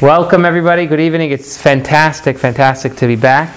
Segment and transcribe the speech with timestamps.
[0.00, 0.86] Welcome, everybody.
[0.86, 1.32] Good evening.
[1.32, 3.54] It's fantastic, fantastic to be back.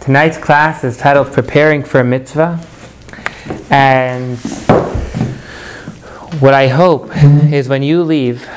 [0.00, 2.58] Tonight's class is titled Preparing for a Mitzvah.
[3.70, 4.36] And
[6.40, 7.12] what I hope
[7.52, 8.48] is when you leave,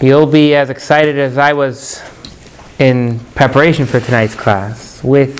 [0.00, 2.02] you'll be as excited as I was
[2.78, 5.36] in preparation for tonight's class with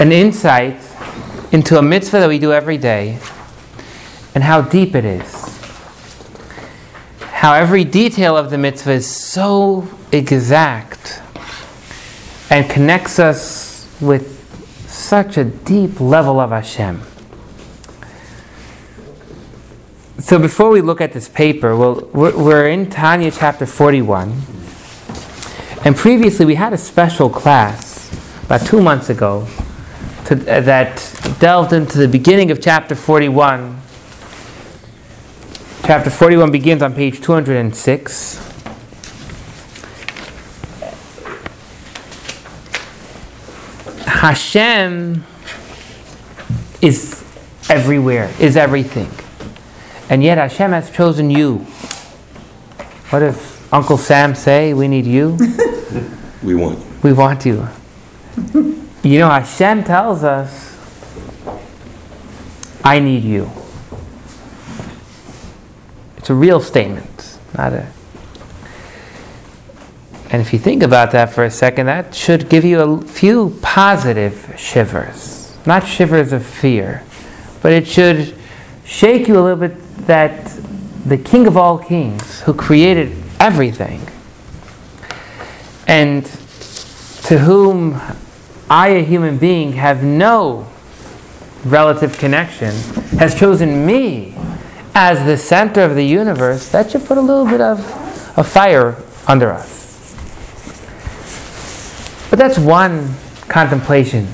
[0.00, 0.80] an insight
[1.52, 3.20] into a mitzvah that we do every day
[4.34, 5.39] and how deep it is
[7.40, 11.22] how every detail of the mitzvah is so exact
[12.50, 14.36] and connects us with
[14.86, 17.00] such a deep level of Hashem.
[20.18, 24.32] So before we look at this paper, well, we're, we're in Tanya chapter 41.
[25.86, 28.12] And previously we had a special class
[28.44, 29.48] about two months ago
[30.26, 33.79] to, uh, that delved into the beginning of chapter 41
[35.90, 38.36] Chapter 41 begins on page 206.
[44.06, 45.24] Hashem
[46.80, 47.24] is
[47.68, 49.10] everywhere, is everything.
[50.08, 51.56] And yet Hashem has chosen you.
[53.08, 54.72] What does Uncle Sam say?
[54.72, 55.36] We need you.
[56.44, 56.86] We want you.
[57.02, 57.68] We want you.
[59.02, 60.78] You know, Hashem tells us,
[62.84, 63.50] I need you.
[66.30, 67.88] A real statement, not a.
[70.30, 73.58] And if you think about that for a second, that should give you a few
[73.62, 75.58] positive shivers.
[75.66, 77.02] Not shivers of fear,
[77.62, 78.36] but it should
[78.84, 80.56] shake you a little bit that
[81.04, 84.00] the King of all kings, who created everything,
[85.88, 86.24] and
[87.24, 88.00] to whom
[88.70, 90.68] I, a human being, have no
[91.64, 92.72] relative connection,
[93.18, 94.36] has chosen me
[94.94, 97.78] as the center of the universe, that should put a little bit of,
[98.38, 98.96] of fire
[99.26, 99.80] under us.
[102.30, 103.14] But that's one
[103.48, 104.28] contemplation.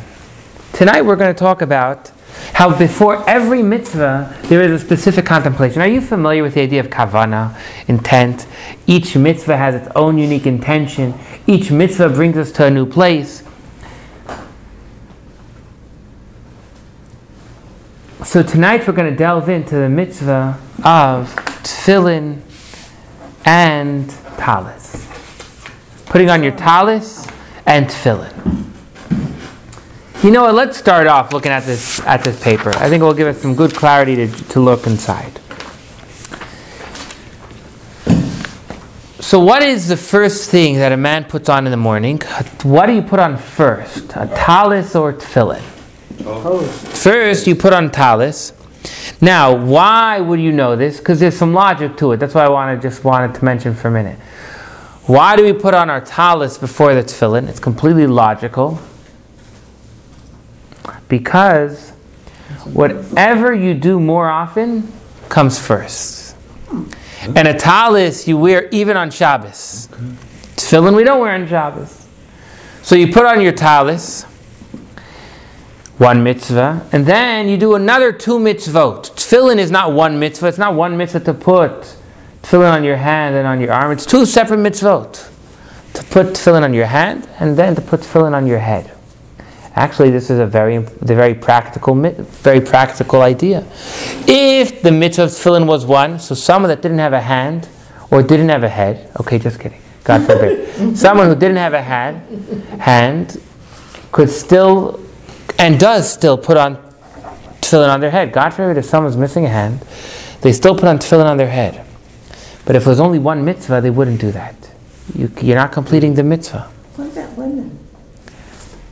[0.72, 2.10] Tonight we're going to talk about
[2.52, 5.80] how before every mitzvah there is a specific contemplation.
[5.80, 7.58] Are you familiar with the idea of kavana,
[7.88, 8.46] intent?
[8.86, 11.14] Each mitzvah has its own unique intention.
[11.46, 13.42] Each mitzvah brings us to a new place.
[18.24, 21.28] So tonight we're going to delve into the mitzvah of
[21.62, 22.40] tefillin
[23.44, 25.06] and talis.
[26.06, 27.28] Putting on your talis
[27.66, 28.32] and tefillin.
[30.24, 30.54] You know what?
[30.54, 32.70] Let's start off looking at this at this paper.
[32.70, 35.38] I think it will give us some good clarity to, to look inside.
[39.20, 42.20] So, what is the first thing that a man puts on in the morning?
[42.62, 45.75] What do you put on first, a talis or tefillin?
[46.24, 48.52] First, you put on talis.
[49.20, 50.98] Now, why would you know this?
[50.98, 52.18] Because there's some logic to it.
[52.18, 54.18] That's why I wanted, just wanted to mention for a minute.
[55.06, 57.48] Why do we put on our talis before the tefillin?
[57.48, 58.80] It's completely logical.
[61.08, 61.90] Because
[62.64, 64.92] whatever you do more often
[65.28, 66.36] comes first.
[67.22, 69.88] And a talis you wear even on Shabbos.
[70.56, 72.06] Tefillin we don't wear on Shabbos.
[72.82, 74.26] So you put on your talis
[75.98, 79.10] one mitzvah, and then you do another two mitzvot.
[79.14, 80.46] Tefillin is not one mitzvah.
[80.46, 81.96] It's not one mitzvah to put
[82.42, 83.92] tefillin on your hand and on your arm.
[83.92, 85.32] It's two separate mitzvot.
[85.94, 88.92] To put tefillin on your hand and then to put tefillin on your head.
[89.74, 93.66] Actually, this is a very, the very practical, very practical idea.
[94.26, 97.68] If the mitzvah of tefillin was one, so someone that didn't have a hand
[98.10, 101.82] or didn't have a head, okay, just kidding, God forbid, someone who didn't have a
[101.82, 103.40] hand, hand
[104.12, 105.05] could still
[105.58, 106.76] and does still put on
[107.60, 108.32] tefillin on their head.
[108.32, 109.80] God forbid if someone's missing a hand,
[110.42, 111.84] they still put on tefillin on their head.
[112.64, 114.54] But if it was only one mitzvah, they wouldn't do that.
[115.14, 116.62] You, you're not completing the mitzvah.
[116.96, 117.78] What about women?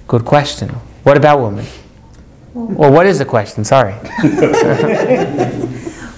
[0.07, 0.69] Good question.
[1.03, 1.67] What about women?
[2.55, 3.65] Well, or what is the question?
[3.65, 3.95] Sorry.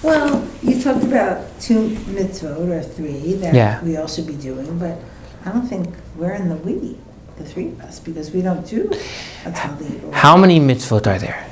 [0.03, 3.83] well, you talked about two mitzvot or three that yeah.
[3.83, 4.99] we all should be doing, but
[5.45, 6.97] I don't think we're in the we
[7.37, 8.89] the three of us, because we don't do
[9.45, 10.13] a talit.
[10.13, 11.47] How many mitzvot are there?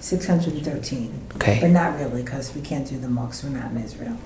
[0.00, 1.28] 613.
[1.36, 1.58] Okay.
[1.60, 4.16] But not really, because we can't do the mocks, we're not in Israel.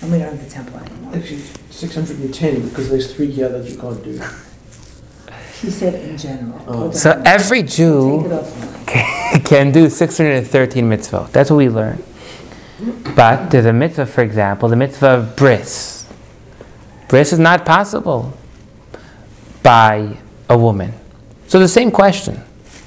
[0.00, 1.16] And we don't have the temple anymore.
[1.16, 4.20] Actually, 610, because there's three here that you can't do.
[5.60, 6.60] He said in general.
[6.66, 6.90] Oh.
[6.90, 8.86] So every Jew Take it offline.
[8.86, 11.30] can, can do 613 mitzvot.
[11.30, 12.02] That's what we learn.
[13.14, 16.08] But there's a mitzvah, for example, the mitzvah of bris.
[17.06, 18.36] Bris is not possible
[19.62, 20.18] by
[20.52, 20.92] a woman.
[21.48, 22.40] So the same question.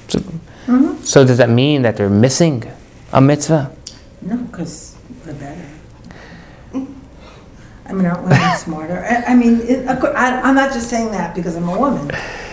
[0.08, 0.20] So,
[0.66, 1.04] Mhm.
[1.04, 2.62] so does that mean that they're missing
[3.12, 3.70] a mitzvah?
[4.22, 4.94] No, because
[5.26, 5.68] we're better.
[7.88, 9.04] I mean, aren't women smarter?
[9.08, 11.78] I, I mean, it, of cour- I, I'm not just saying that because I'm a
[11.78, 12.08] woman,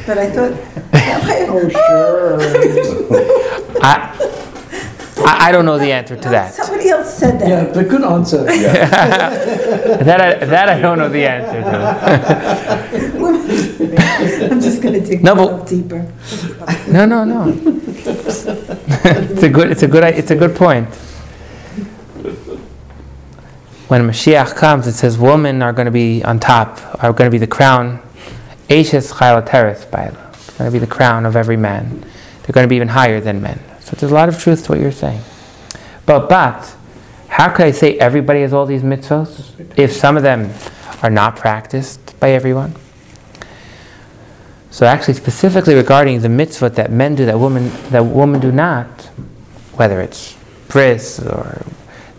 [0.05, 0.53] but I thought,
[1.49, 2.37] Oh, sure.
[3.81, 4.13] I,
[5.25, 6.53] I, I don't know the answer to that.
[6.53, 7.47] somebody else said that.
[7.47, 7.73] Yeah, that.
[7.73, 8.45] but good answer.
[8.53, 8.89] Yeah.
[10.03, 11.69] That I, that I don't know the answer to.
[14.51, 16.11] I'm just gonna dig No, but- myself deeper.
[16.91, 17.53] No, no, no.
[17.55, 19.71] it's a good.
[19.71, 20.03] It's a good.
[20.03, 20.87] It's a good point.
[23.89, 27.31] When Mashiach comes, it says women are going to be on top, are going to
[27.31, 27.99] be the crown.
[28.69, 30.31] Ashes chaylateres baila.
[30.57, 31.99] Going to be the crown of every man.
[32.41, 33.59] They're going to be even higher than men.
[33.93, 35.21] So there's a lot of truth to what you're saying.
[36.07, 36.75] But but,
[37.27, 40.51] how could I say everybody has all these mitzvahs if some of them
[41.03, 42.73] are not practiced by everyone?
[44.71, 48.87] So actually, specifically regarding the mitzvah that men do that women that women do not,
[49.75, 50.35] whether it's
[50.69, 51.63] bris or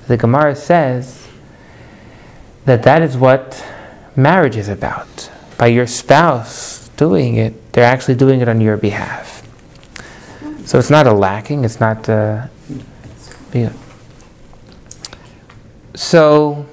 [0.07, 1.27] the Gemara says
[2.67, 3.67] that that is what
[4.15, 5.29] marriage is about.
[5.59, 9.34] By your spouse doing it, they're actually doing it on your behalf.
[10.65, 11.65] So it's not a lacking.
[11.65, 12.09] It's not.
[12.09, 12.47] Uh,
[13.53, 13.73] yeah.
[15.95, 16.67] So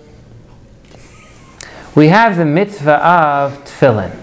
[1.94, 4.18] we have the mitzvah of tefillin.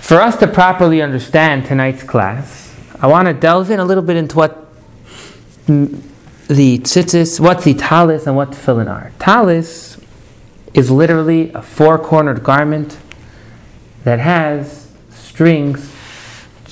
[0.00, 4.16] For us to properly understand tonight's class, I want to delve in a little bit
[4.16, 4.68] into what
[5.66, 9.10] the tzitzis, what the talis, and what tefillin are.
[9.18, 9.98] Talis
[10.72, 12.98] is literally a four-cornered garment
[14.04, 15.93] that has strings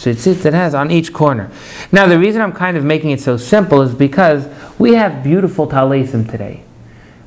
[0.03, 1.51] tzitzit that has on each corner.
[1.91, 5.69] Now, the reason I'm kind of making it so simple is because we have beautiful
[5.69, 6.63] talisim today.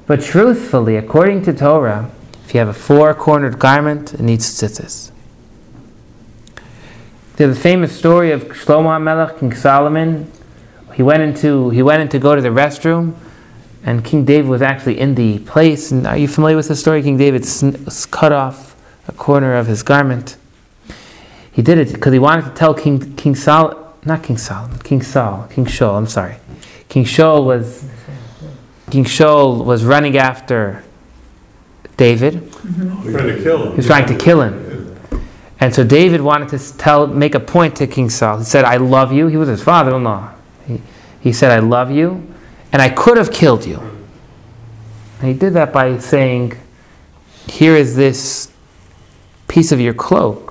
[0.08, 2.12] But truthfully, according to Torah,
[2.46, 5.12] if you have a four-cornered garment, it needs tzitzis.
[7.38, 10.32] There's a famous story of Shlomo HaMelech, King Solomon.
[10.94, 13.14] He went into he went in to go to the restroom,
[13.84, 15.92] and King David was actually in the place.
[15.92, 17.02] And are you familiar with the story?
[17.04, 17.46] King David
[18.12, 18.76] cut off
[19.08, 20.38] a corner of his garment.
[21.56, 25.02] He did it because he wanted to tell King King Sol not King Solomon, King
[25.02, 25.98] Saul, King Shaul.
[25.98, 26.36] I'm sorry,
[26.90, 27.90] King Shaul was
[28.92, 30.84] King Shaul was running after
[31.98, 32.34] David.
[32.34, 32.40] he
[32.84, 33.70] was Trying to kill him.
[33.72, 34.98] He was trying to kill him.
[35.60, 38.40] And so David wanted to tell, make a point to King Saul.
[38.40, 39.28] He said, I love you.
[39.28, 40.34] He was his father in law.
[40.68, 40.82] He,
[41.22, 42.28] he said, I love you,
[42.74, 43.80] and I could have killed you.
[45.22, 46.58] And he did that by saying,
[47.48, 48.52] Here is this
[49.48, 50.45] piece of your cloak.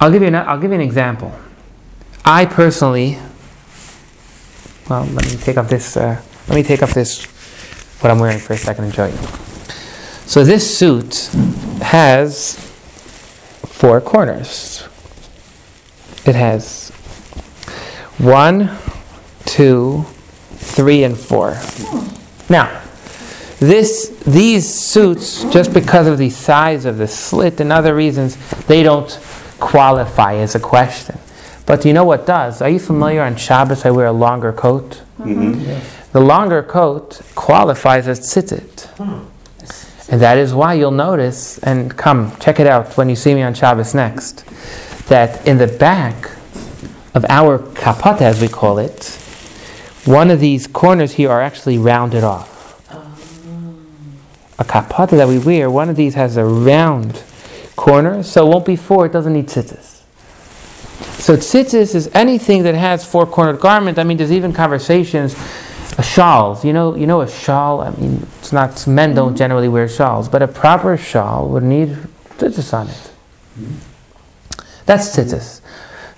[0.00, 1.32] I'll give you an, I'll give you an example.
[2.24, 3.18] I personally,
[4.88, 7.24] well, let me take off this, uh, let me take off this,
[8.00, 9.16] what I'm wearing for a second and show you.
[10.26, 11.30] So this suit
[11.82, 12.56] has
[13.66, 14.86] four corners.
[16.26, 16.90] It has
[18.18, 18.76] one,
[19.46, 20.04] two,
[20.56, 21.56] three, and four.
[22.50, 22.82] Now,
[23.58, 28.36] this these suits, just because of the size of the slit and other reasons,
[28.66, 29.10] they don't
[29.60, 31.18] qualify as a question.
[31.66, 32.62] But do you know what does?
[32.62, 35.02] Are you familiar on Shabbos I wear a longer coat?
[35.18, 36.12] Mm-hmm.
[36.12, 38.86] The longer coat qualifies as tzitzit.
[38.96, 39.26] Hmm.
[40.10, 43.42] And that is why you'll notice, and come, check it out when you see me
[43.42, 44.46] on Shabbos next,
[45.08, 46.30] that in the back
[47.14, 49.16] of our kapata, as we call it,
[50.06, 52.82] one of these corners here are actually rounded off.
[52.90, 53.76] Oh.
[54.58, 57.22] A kapata that we wear, one of these has a round
[57.78, 60.02] corner, so it won't be four, it doesn't need tzitzis.
[61.20, 63.98] So tzitzis is anything that has four-cornered garment.
[63.98, 65.36] I mean, there's even conversations
[65.96, 66.64] uh, shawls.
[66.64, 67.80] You know, you know a shawl.
[67.80, 71.90] I mean, it's not men don't generally wear shawls, but a proper shawl would need
[72.38, 73.12] tzitzis on it.
[74.84, 75.60] That's tzitzis.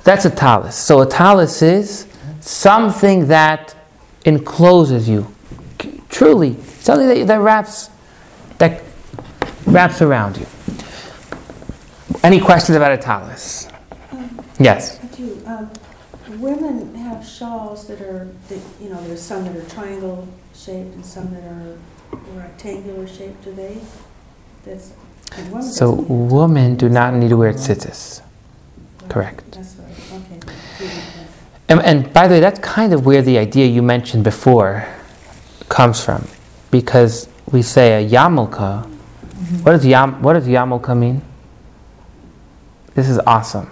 [0.02, 0.76] That's a talis.
[0.76, 2.07] So a talis is
[2.40, 3.76] something that
[4.25, 5.35] encloses you,
[6.09, 7.90] truly something that, that wraps
[8.59, 8.83] that
[9.67, 10.47] wraps around you.
[12.23, 13.69] Any questions about a talis?
[14.59, 15.03] Yes.
[15.03, 15.43] I do.
[15.47, 15.71] Um,
[16.39, 21.05] Women have shawls that are, that, you know, there's some that are triangle shaped and
[21.05, 21.77] some that are
[22.37, 23.79] rectangular shaped, do they?
[24.65, 24.93] That's,
[25.50, 28.23] women So women do not need to wear tzitzis.
[29.09, 29.50] Correct.
[29.50, 30.41] That's right, okay.
[31.69, 34.87] And, and by the way, that's kind of where the idea you mentioned before
[35.69, 36.29] comes from,
[36.71, 38.85] because we say a yarmulke.
[39.65, 40.23] What does yam?
[40.23, 41.23] What does yarmulke mean?
[42.94, 43.70] This is awesome.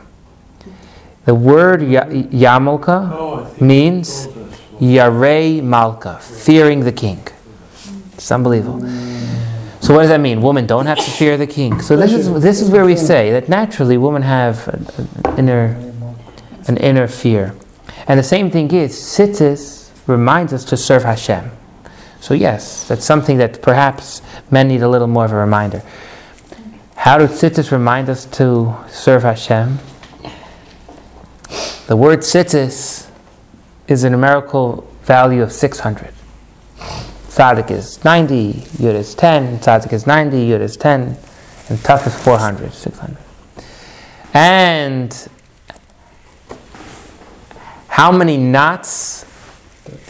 [1.24, 4.58] The word ya- yarmulke Oh, means you told us.
[4.80, 7.20] yarei malka, fearing the king.
[8.14, 8.80] It's unbelievable.
[9.80, 10.40] So what does that mean?
[10.42, 11.80] Women don't have to fear the king.
[11.80, 14.86] So this is this is where we say that naturally women have an
[15.38, 15.76] inner
[16.66, 17.54] an inner fear.
[18.06, 21.50] And the same thing is, tzitzis reminds us to serve Hashem.
[22.20, 25.82] So, yes, that's something that perhaps men need a little more of a reminder.
[26.98, 29.78] How do tzitzis remind us to serve Hashem?
[31.86, 33.08] The word tzitzis
[33.86, 36.12] is a numerical value of 600.
[36.76, 41.16] Tzaddik is 90, Yud is 10, Tzaddik is 90, Yud is 10,
[41.68, 43.16] and Tuf is 400, 600.
[44.34, 45.28] And
[47.86, 49.24] how many knots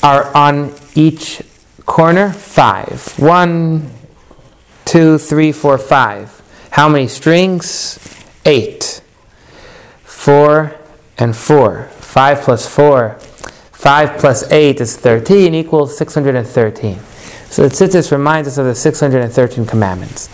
[0.03, 1.43] are on each
[1.85, 2.33] corner?
[2.33, 3.19] Five.
[3.19, 3.91] One,
[4.87, 6.38] two, three, four, five.
[6.79, 7.99] How many strings?
[8.45, 9.03] Eight.
[10.05, 10.77] Four
[11.19, 11.89] and four.
[11.99, 13.19] Five plus four.
[13.73, 17.01] Five plus eight is 13 equals 613.
[17.51, 20.29] So the tzitzis reminds us of the 613 commandments.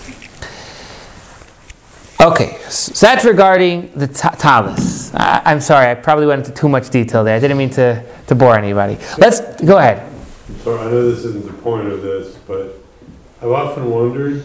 [2.20, 5.14] Okay, so that's regarding the ta- talis.
[5.14, 7.36] I, I'm sorry, I probably went into too much detail there.
[7.36, 8.98] I didn't mean to, to bore anybody.
[9.16, 10.12] Let's go ahead.
[10.62, 12.74] So I know this isn't the point of this, but
[13.40, 14.44] I've often wondered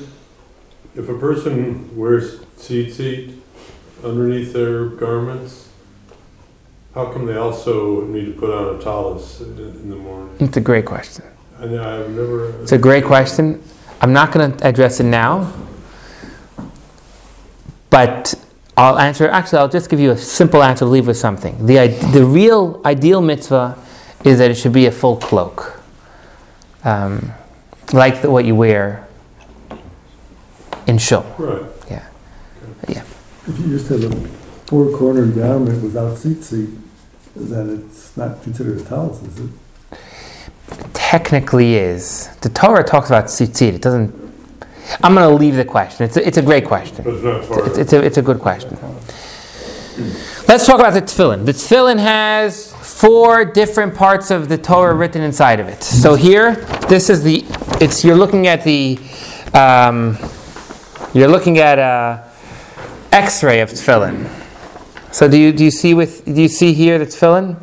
[0.99, 3.39] if a person wears tzitzit
[4.03, 5.69] underneath their garments,
[6.93, 10.35] how come they also need to put on a tallis in, in the morning?
[10.41, 11.23] It's a great question.
[11.59, 12.61] And I've never.
[12.61, 13.63] It's a great question.
[14.01, 15.53] I'm not going to address it now,
[17.89, 18.33] but
[18.75, 19.29] I'll answer.
[19.29, 21.65] Actually, I'll just give you a simple answer to leave with something.
[21.65, 23.77] The, the real ideal mitzvah
[24.25, 25.81] is that it should be a full cloak,
[26.83, 27.31] um,
[27.93, 29.08] like the, what you wear
[30.89, 31.23] in shul.
[31.37, 31.63] Right.
[31.89, 32.05] Yeah.
[32.83, 32.93] Okay.
[32.93, 33.03] Yeah.
[33.47, 34.27] If you just have a
[34.65, 36.75] four-cornered garment without tzitzit,
[37.35, 39.49] then it's not considered a talus, is it?
[40.93, 43.73] Technically, is the Torah talks about tzitzit.
[43.75, 44.13] It doesn't.
[45.03, 46.05] I'm going to leave the question.
[46.05, 47.05] It's a, it's a great question.
[47.07, 48.77] It's It's, it's, a, it's a good question.
[50.47, 51.45] Let's talk about the tefillin.
[51.45, 55.83] The tefillin has four different parts of the Torah written inside of it.
[55.83, 56.55] So here,
[56.87, 57.45] this is the.
[57.81, 58.97] It's you're looking at the.
[59.53, 60.17] Um,
[61.13, 62.23] you're looking at a
[63.11, 64.27] X-ray of tefillin.
[65.11, 67.57] So do you do you see with do you see here the tefillin?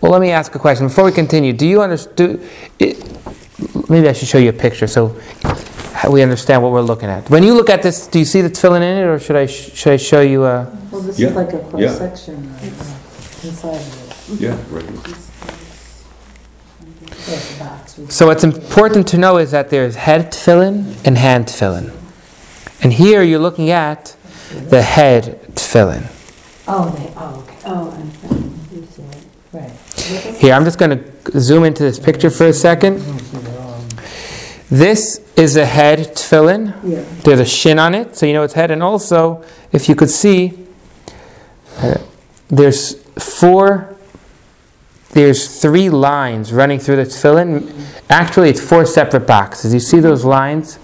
[0.00, 1.52] Well, let me ask a question before we continue.
[1.52, 2.40] Do you understand?
[3.88, 5.16] Maybe I should show you a picture so
[6.10, 7.28] we understand what we're looking at.
[7.30, 9.46] When you look at this, do you see the tefillin in it, or should I
[9.46, 10.64] sh- should I show you a?
[10.90, 11.88] Well, this Yeah, is like a yeah.
[11.88, 14.40] cross-section of, uh, inside of it.
[14.40, 15.16] Yeah, right.
[17.26, 21.18] There's a box with- So what's important to know is that there's head tefillin and
[21.18, 21.90] hand tefillin,
[22.82, 24.14] and here you're looking at
[24.70, 26.04] the head tefillin.
[26.68, 28.12] Oh, they, oh, okay, Oh, I'm
[28.78, 29.18] it,
[29.52, 30.36] right.
[30.38, 33.02] Here, I'm just going to zoom into this picture for a second.
[34.68, 36.74] This is a head tefillin.
[36.84, 38.70] Yeah, There's a shin on it, so you know it's head.
[38.72, 39.42] And also,
[39.72, 40.66] if you could see,
[41.80, 41.98] uh,
[42.48, 43.95] there's four,
[45.16, 47.72] there's three lines running through the tefillin.
[48.10, 49.72] Actually, it's four separate boxes.
[49.72, 50.78] You see those lines?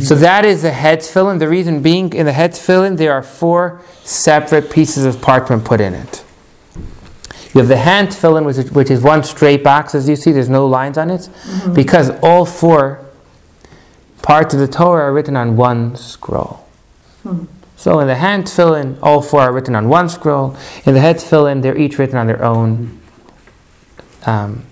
[0.00, 1.38] So that is the head tefillin.
[1.38, 5.82] The reason being, in the head tefillin, there are four separate pieces of parchment put
[5.82, 6.24] in it.
[7.52, 10.32] You have the hand tefillin, which is, which is one straight box, as you see.
[10.32, 11.74] There's no lines on it, mm-hmm.
[11.74, 13.04] because all four
[14.22, 16.66] parts of the Torah are written on one scroll.
[17.22, 17.44] Hmm.
[17.76, 20.56] So in the hand tefillin, all four are written on one scroll.
[20.86, 22.98] In the head tefillin, they're each written on their own,
[24.24, 24.64] um,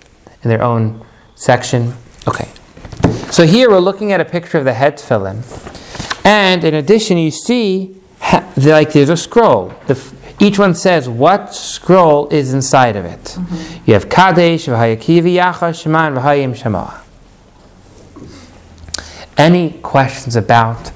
[0.42, 1.94] in their own section.
[2.28, 2.48] Okay.
[3.30, 5.42] So here we're looking at a picture of the head tefillin,
[6.24, 9.74] and in addition, you see ha- like there's a scroll.
[9.86, 13.36] The, f- each one says what scroll is inside of it.
[13.86, 17.00] You have Kadesh, V'hayakiv Yacha, Shema, and V'hayim Shema.
[19.36, 20.92] Any questions about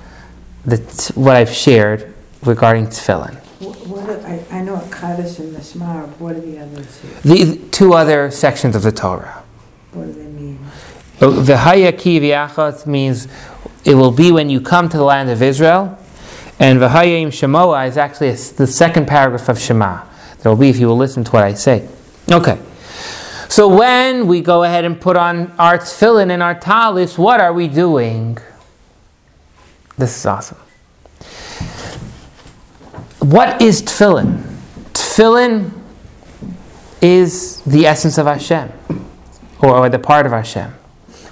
[0.65, 2.15] the t- what I've shared
[2.45, 3.37] regarding tefillin?
[3.61, 4.58] Wh- what, I, I
[5.03, 7.37] and the what are the others here?
[7.37, 9.43] The two other sections of the Torah.
[9.93, 10.59] What do they mean?
[11.21, 13.29] Oh, V'hayakiv Yachat means
[13.85, 15.99] it will be when you come to the land of Israel,
[16.59, 20.05] and V'hayim Shemoah is actually the second paragraph of Shema.
[20.41, 21.89] There will be if you will listen to what I say.
[22.31, 22.59] Okay.
[23.49, 27.53] So when we go ahead and put on our tefillin and our talis, what are
[27.53, 28.37] we doing?
[29.97, 30.59] This is awesome.
[33.21, 34.58] What is tefillin?
[35.19, 35.73] Tefillin
[37.03, 38.73] is the essence of Hashem,
[39.61, 40.73] or, or the part of Hashem.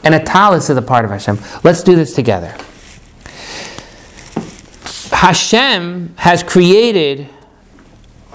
[0.02, 1.38] And a talis is a part of Hashem.
[1.62, 2.57] Let's do this together.
[5.12, 7.28] Hashem has created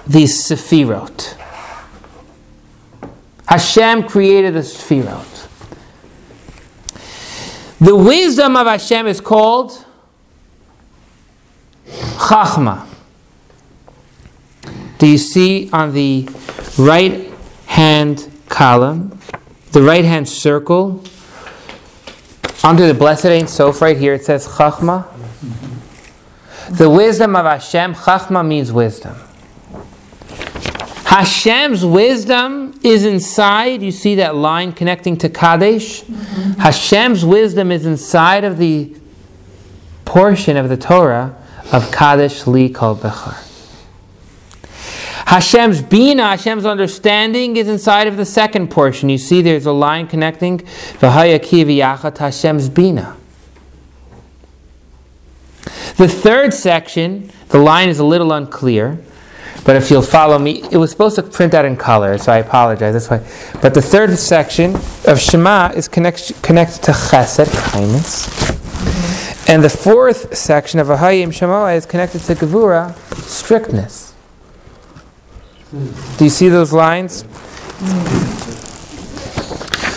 [0.06, 1.36] these sefirot.
[3.46, 5.48] Hashem created the sefirot.
[7.78, 9.84] The wisdom of Hashem is called
[11.86, 12.91] Chachma.
[15.02, 16.28] Do you see on the
[16.78, 17.28] right
[17.66, 19.18] hand column?
[19.72, 21.02] the right hand circle,
[22.62, 25.08] under the blessed Ein Sof right here, it says Chachma.
[26.70, 29.16] The wisdom of Hashem, Chachma means wisdom.
[31.06, 33.82] Hashem's wisdom is inside.
[33.82, 36.02] You see that line connecting to Kadesh?
[36.02, 36.60] Mm-hmm.
[36.60, 38.94] Hashem's wisdom is inside of the
[40.04, 41.36] portion of the Torah
[41.72, 43.51] of Kadesh Li Kol Bechor.
[45.32, 49.08] Hashem's Bina, Hashem's understanding is inside of the second portion.
[49.08, 53.16] You see there's a line connecting V'hayaki v'yachat Hashem's Bina.
[55.96, 58.98] The third section, the line is a little unclear,
[59.64, 62.36] but if you'll follow me, it was supposed to print out in color, so I
[62.36, 62.92] apologize.
[62.92, 63.58] That's why.
[63.62, 64.74] But the third section
[65.06, 68.28] of Shema is connect, connected to Chesed, kindness.
[69.48, 74.11] And the fourth section of Ahayim Shemoah is connected to Gevura, strictness.
[75.72, 77.24] Do you see those lines?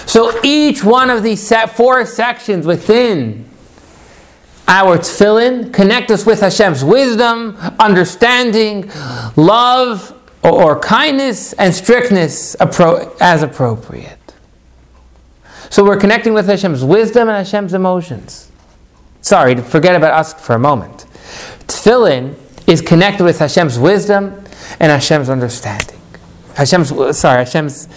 [0.10, 3.50] So each one of these se- four sections within
[4.68, 8.90] our tefillin connect us with Hashem's wisdom, understanding,
[9.36, 10.14] love,
[10.44, 14.18] or, or kindness, and strictness appro- as appropriate.
[15.70, 18.50] So we're connecting with Hashem's wisdom and Hashem's emotions.
[19.20, 21.06] Sorry, to forget about us for a moment.
[21.68, 24.45] Tefillin is connected with Hashem's wisdom
[24.80, 26.00] and Hashem's understanding.
[26.56, 27.88] Hashem's uh, sorry, Hashem's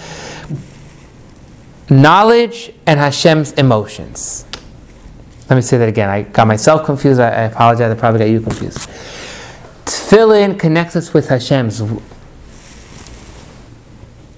[1.91, 4.45] knowledge and Hashem's emotions.
[5.49, 6.11] Let me say that again.
[6.11, 7.21] I got myself confused.
[7.21, 7.91] I, I apologize.
[7.91, 8.89] I probably got you confused.
[9.87, 11.83] Tefillin connects us with Hashem's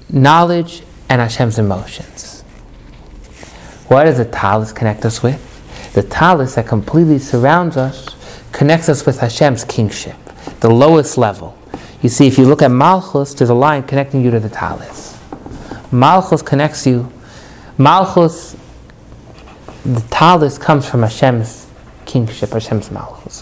[0.09, 2.42] knowledge and Hashem's emotions.
[3.88, 5.47] What does the talis connect us with?
[5.94, 8.06] The talis that completely surrounds us
[8.52, 10.16] connects us with Hashem's kingship,
[10.61, 11.56] the lowest level.
[12.02, 15.19] You see, if you look at Malchus, there's a line connecting you to the talis.
[15.92, 17.11] Malchus connects you.
[17.76, 18.57] Malchus
[19.85, 21.66] the talis comes from Hashem's
[22.04, 23.37] kingship, Hashem's malchus.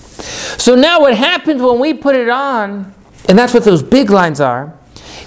[0.62, 2.94] So now what happens when we put it on,
[3.28, 4.72] and that's what those big lines are,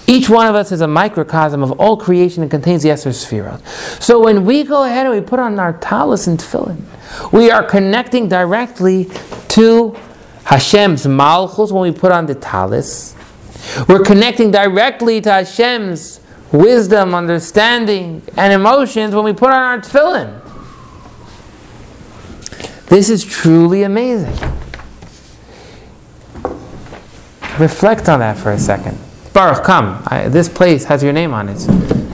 [0.06, 3.60] each one of us is a microcosm of all creation and contains the Eser Sefirot.
[4.02, 6.82] So when we go ahead and we put on our talis and tefillin,
[7.32, 9.10] we are connecting directly
[9.48, 9.96] to
[10.44, 13.14] Hashem's malchus when we put on the talis.
[13.88, 16.20] We're connecting directly to Hashem's
[16.52, 20.40] wisdom, understanding, and emotions when we put on our tefillin.
[22.86, 24.34] This is truly amazing.
[27.58, 28.98] Reflect on that for a second.
[29.32, 30.02] Baruch, come.
[30.06, 31.66] I, this place has your name on it.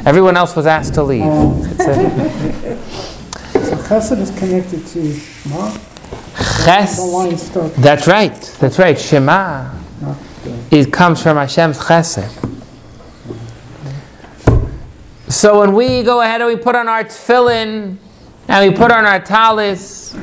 [0.07, 1.25] Everyone else was asked to leave.
[1.25, 2.79] So
[3.87, 5.77] chesed is connected to Shema.
[6.65, 7.77] Ches- The line starts.
[7.77, 8.57] That's right.
[8.61, 8.99] That's right.
[8.99, 9.71] Shema.
[10.01, 10.28] the-
[10.71, 12.45] It comes from Hashem's chesed.
[15.29, 17.97] So when we go ahead and we put on our tefillin
[18.49, 20.17] and we put on our talis,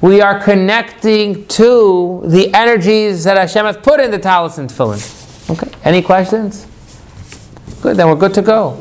[0.00, 5.50] we are connecting to the energies that Hashem has put in the talis and tefillin.
[5.50, 5.70] Okay.
[5.84, 6.66] Any questions?
[7.80, 7.96] Good.
[7.96, 8.76] Then we're good to go.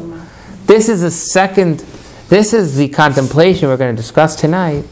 [0.66, 1.80] This is the second.
[2.28, 4.92] This is the contemplation we're going to discuss tonight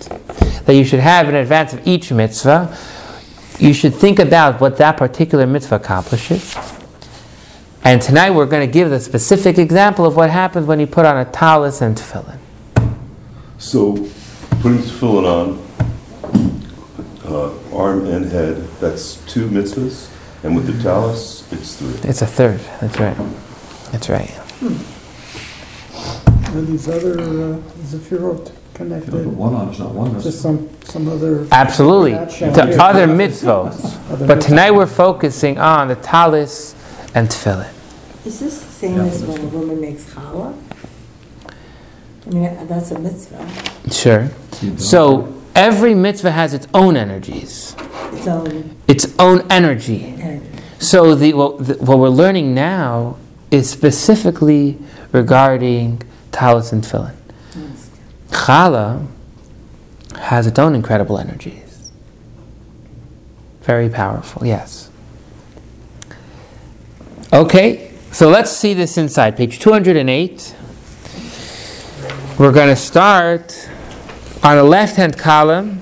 [0.65, 2.75] that you should have in advance of each mitzvah.
[3.59, 6.55] You should think about what that particular mitzvah accomplishes.
[7.83, 11.05] And tonight we're going to give the specific example of what happens when you put
[11.05, 12.37] on a talis and tefillin.
[13.57, 13.93] So,
[14.61, 15.67] putting tefillin on,
[17.25, 20.11] uh, arm and head, that's two mitzvahs,
[20.43, 22.09] and with the talus, it's three.
[22.09, 22.59] It's a third.
[22.81, 23.17] That's right.
[23.91, 24.39] That's right.
[26.53, 31.47] And these other uh, Sefirot connected one on, it's not one, to some, some other?
[31.51, 32.11] Absolutely.
[32.13, 32.77] Not To here.
[32.79, 34.11] other mitzvot.
[34.11, 36.75] other But tonight we're focusing on the talis
[37.15, 37.69] and tefillin.
[38.25, 40.55] Is this the same as when a woman makes challah?
[42.25, 44.29] I mean, that's a mitzvah, Sure.
[44.77, 47.75] So every mitzvah has its own energies,
[48.11, 50.05] its own its own energy.
[50.19, 50.45] energy.
[50.79, 53.17] So the what, the, what we're learning now
[53.49, 54.77] is specifically
[55.13, 57.13] regarding talis and tefillin.
[58.37, 59.07] Challah
[60.15, 61.91] has its own incredible energies.
[63.61, 64.89] Very powerful, yes.
[67.33, 69.35] Okay, so let's see this inside.
[69.35, 70.55] Page 208.
[72.39, 73.69] We're going to start
[74.43, 75.81] on the left hand column,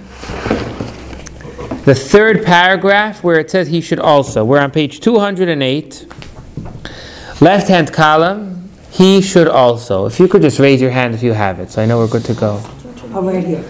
[1.84, 4.44] the third paragraph where it says he should also.
[4.46, 6.08] We're on page 208.
[7.42, 8.55] Left hand column,
[8.96, 10.06] he should also.
[10.06, 12.08] If you could just raise your hand if you have it, so I know we're
[12.08, 12.62] good to go.
[13.14, 13.64] Oh, right here.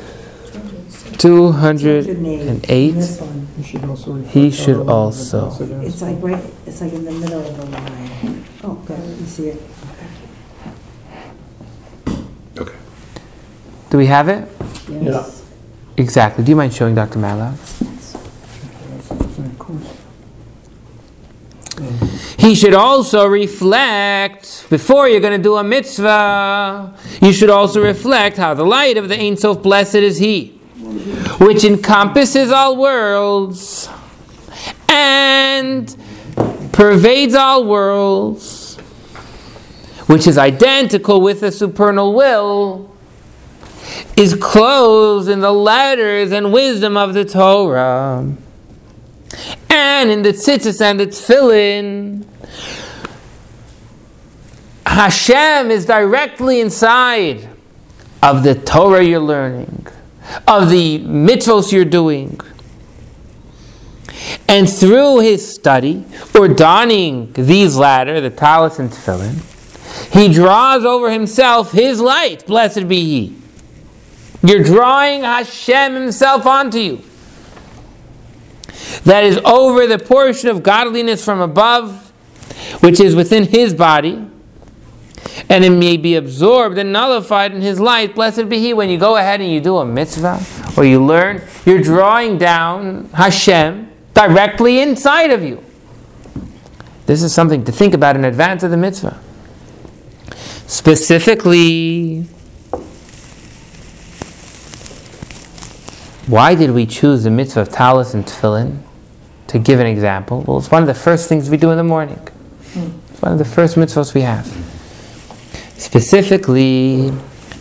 [1.18, 2.92] 208.
[2.92, 3.48] This one.
[3.58, 5.66] You should also refer He to should other ones that also.
[5.66, 5.82] also.
[5.82, 8.44] It's like right, it's like in the middle of the line.
[8.64, 9.62] Oh, good, you see it?
[12.58, 12.76] Okay,
[13.90, 14.48] Do we have it?
[14.90, 15.30] Yeah.
[15.98, 16.44] Exactly.
[16.44, 17.20] Do you mind showing Dr.
[17.20, 17.48] Mallow?
[17.48, 17.58] Of
[19.58, 19.98] course.
[22.45, 28.38] He should also reflect, before you're going to do a mitzvah, you should also reflect
[28.38, 30.49] how the light of the Ein Sof blessed is He,
[31.39, 33.89] which encompasses all worlds
[34.89, 35.97] and
[36.71, 38.75] pervades all worlds,
[40.05, 42.95] which is identical with the supernal will,
[44.15, 48.36] is clothed in the letters and wisdom of the Torah
[49.75, 52.25] and in the tzitzis and the tefillin,
[54.86, 57.50] Hashem is directly inside
[58.24, 59.88] of the Torah you're learning,
[60.48, 62.39] of the mitzvos you're doing.
[64.48, 69.52] And through his study, or donning these latter, the talis and tefillin,
[70.13, 73.36] he draws over himself his light, blessed be he.
[74.44, 77.02] You're drawing Hashem himself onto you
[79.04, 82.05] that is over the portion of godliness from above,
[82.80, 84.28] which is within his body,
[85.50, 88.16] and it may be absorbed and nullified in his light.
[88.16, 88.74] Blessed be he.
[88.74, 90.40] When you go ahead and you do a mitzvah
[90.78, 95.64] or you learn, you're drawing down Hashem directly inside of you.
[97.06, 99.20] This is something to think about in advance of the mitzvah.
[100.68, 102.26] Specifically,
[106.28, 108.80] Why did we choose the mitzvah of talis and tefillin?
[109.48, 111.84] To give an example, well, it's one of the first things we do in the
[111.84, 112.20] morning.
[112.76, 114.46] It's one of the first mitzvahs we have.
[115.78, 117.08] Specifically,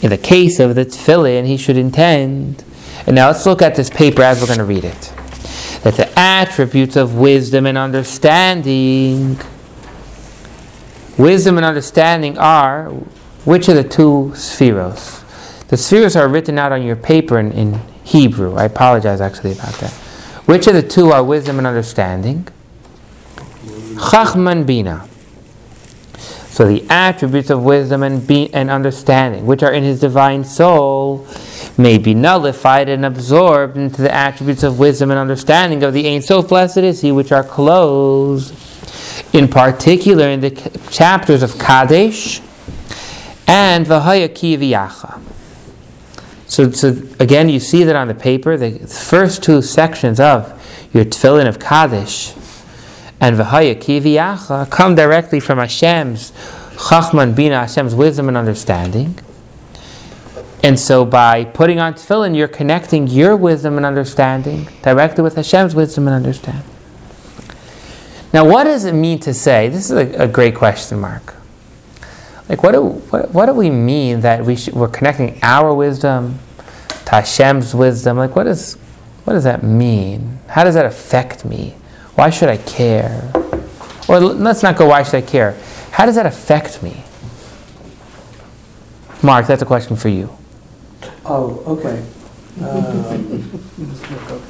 [0.03, 2.65] in the case of the tefillin, he should intend.
[3.07, 5.13] And now let's look at this paper as we're going to read it.
[5.83, 9.39] That the attributes of wisdom and understanding,
[11.19, 12.91] wisdom and understanding are
[13.45, 15.21] which are the two sefiros?
[15.69, 18.55] The sefiros are written out on your paper in, in Hebrew.
[18.57, 19.93] I apologize actually about that.
[20.47, 22.49] Which of the two are wisdom and understanding?
[23.99, 25.09] Chachman Bina.
[26.55, 31.27] So the attributes of wisdom and, be- and understanding, which are in his divine soul,
[31.77, 36.23] may be nullified and absorbed into the attributes of wisdom and understanding of the Ein
[36.23, 38.55] Sof blessed is he, which are closed,
[39.35, 40.51] in particular in the
[40.93, 42.41] chapters of Kadesh
[43.49, 45.21] and Vahaya.
[46.47, 50.51] So, so again, you see that on the paper, the first two sections of
[50.95, 52.33] your tefillin of Kadesh
[53.25, 56.31] and V'haya Kiviyacha come directly from Hashem's
[56.77, 59.19] Chachman Bina, Hashem's wisdom and understanding.
[60.63, 65.75] And so by putting on tefillin, you're connecting your wisdom and understanding directly with Hashem's
[65.75, 66.69] wisdom and understanding.
[68.35, 69.71] Now, what does it mean to say?
[69.71, 71.35] This is a, a great question mark.
[72.51, 76.41] Like, what do, what, what do we mean that we should, we're connecting our wisdom
[77.07, 78.19] to Hashem's wisdom?
[78.19, 78.75] Like, what, is,
[79.25, 80.41] what does that mean?
[80.49, 81.75] How does that affect me?
[82.15, 83.31] Why should I care?
[84.09, 85.57] Or let's not go, why should I care?
[85.91, 87.03] How does that affect me?
[89.23, 90.31] Mark, that's a question for you.
[91.25, 92.05] Oh, okay.
[92.63, 94.41] Um, Just look up.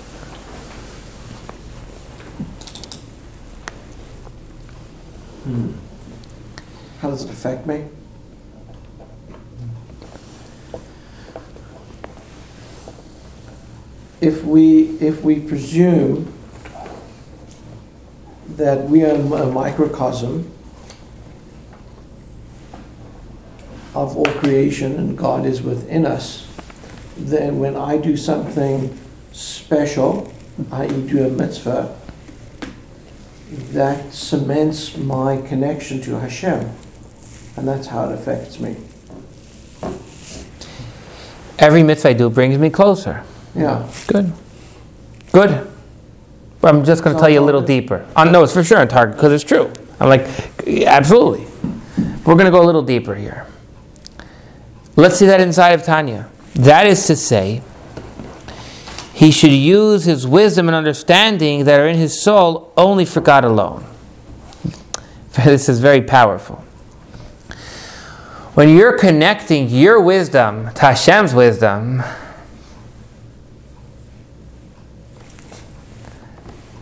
[5.44, 5.72] hmm.
[7.00, 7.86] How does it affect me?
[14.20, 16.33] If we, if we presume
[18.48, 20.50] that we are a microcosm
[23.94, 26.46] of all creation and God is within us,
[27.16, 28.98] then when I do something
[29.32, 30.32] special,
[30.72, 31.96] i.e., do a mitzvah,
[33.72, 36.70] that cements my connection to Hashem,
[37.56, 38.76] and that's how it affects me.
[41.58, 43.22] Every mitzvah I do brings me closer.
[43.54, 43.88] Yeah.
[44.08, 44.32] Good.
[45.30, 45.73] Good.
[46.64, 48.06] I'm just going to tell you a little deeper.
[48.16, 49.72] Uh, no, it's for sure on target because it's true.
[50.00, 50.26] I'm like,
[50.86, 51.46] absolutely.
[52.24, 53.46] We're going to go a little deeper here.
[54.96, 56.28] Let's see that inside of Tanya.
[56.54, 57.62] That is to say,
[59.12, 63.44] he should use his wisdom and understanding that are in his soul only for God
[63.44, 63.84] alone.
[65.44, 66.64] This is very powerful.
[68.54, 72.04] When you're connecting your wisdom to Hashem's wisdom,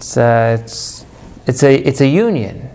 [0.02, 1.06] it's a, it's,
[1.46, 2.68] it's a, it's a union.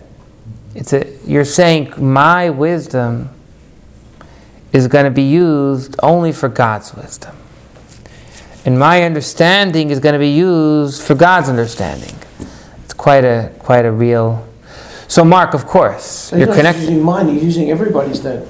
[0.74, 3.28] It's a, you're saying my wisdom
[4.72, 7.36] is going to be used only for God's wisdom.
[8.64, 12.14] And my understanding is going to be used for God's understanding.
[12.84, 14.48] It's quite a, quite a real.
[15.06, 18.46] So, Mark, of course, He's you're not just using mine, he's using everybody's then.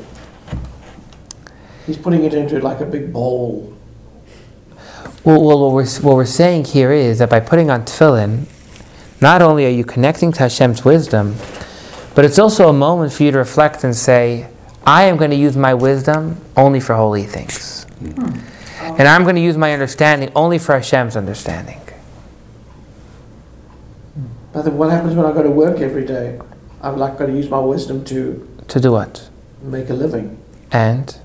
[1.84, 3.76] He's putting it into like a big bowl.
[5.24, 8.46] Well, well what, we're, what we're saying here is that by putting on tefillin,
[9.20, 11.36] not only are you connecting to Hashem's wisdom,
[12.14, 14.48] but it's also a moment for you to reflect and say,
[14.86, 17.84] I am going to use my wisdom only for holy things.
[17.84, 18.38] Hmm.
[18.98, 21.80] And I'm going to use my understanding only for Hashem's understanding.
[24.14, 24.24] Hmm.
[24.52, 26.40] But then what happens when I go to work every day?
[26.82, 29.28] I'm like going to use my wisdom to To do what?
[29.60, 30.38] make a living
[30.70, 31.16] And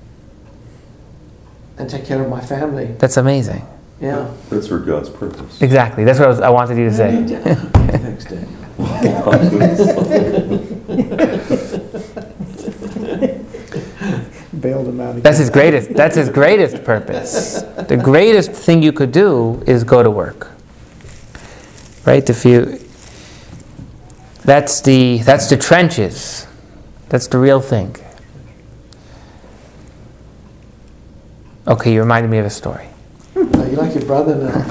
[1.78, 2.86] and take care of my family.
[2.98, 3.64] that's amazing.
[4.04, 4.30] Yeah.
[4.50, 5.62] That's for God's purpose.
[5.62, 6.04] Exactly.
[6.04, 7.24] That's what I, was, I wanted you to say.
[7.24, 8.50] Thanks, Daniel.
[14.60, 15.22] Bailed them out again.
[15.22, 15.94] That's his greatest.
[15.94, 17.62] That's his greatest purpose.
[17.62, 20.50] The greatest thing you could do is go to work.
[22.04, 22.28] Right?
[22.28, 22.80] If you.
[24.42, 26.46] That's the that's the trenches.
[27.08, 27.96] That's the real thing.
[31.66, 32.88] Okay, you reminded me of a story.
[33.56, 34.62] Oh, you like your brother now.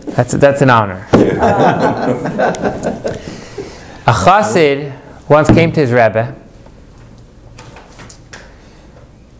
[0.12, 1.06] That's that's an honor.
[1.12, 1.32] a
[4.12, 4.92] chassid
[5.28, 6.34] once came to his rebbe,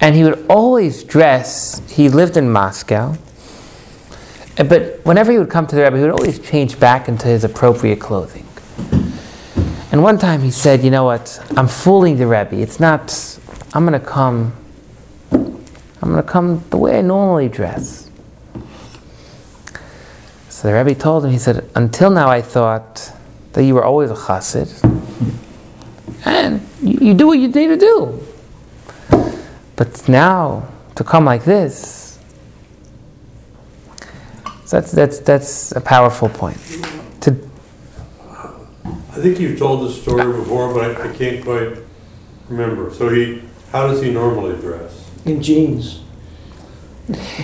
[0.01, 1.83] and he would always dress.
[1.91, 3.17] He lived in Moscow,
[4.57, 7.45] but whenever he would come to the rebbe, he would always change back into his
[7.45, 8.47] appropriate clothing.
[9.91, 11.39] And one time he said, "You know what?
[11.57, 12.57] I'm fooling the rebbe.
[12.57, 13.13] It's not.
[13.75, 14.55] I'm going to come.
[16.03, 18.11] I'm going to come the way I normally dress."
[20.63, 23.13] So the Rebbe told him, he said, Until now I thought
[23.53, 24.71] that you were always a chassid.
[26.25, 28.23] And you, you do what you need to do.
[29.75, 32.21] But now, to come like this,
[34.65, 36.59] so that's, that's, that's a powerful point.
[37.23, 37.37] To,
[38.85, 41.77] I think you've told this story before, but I, I can't quite
[42.49, 42.95] remember.
[42.95, 45.02] So he, how does he normally dress?
[45.25, 46.01] In jeans.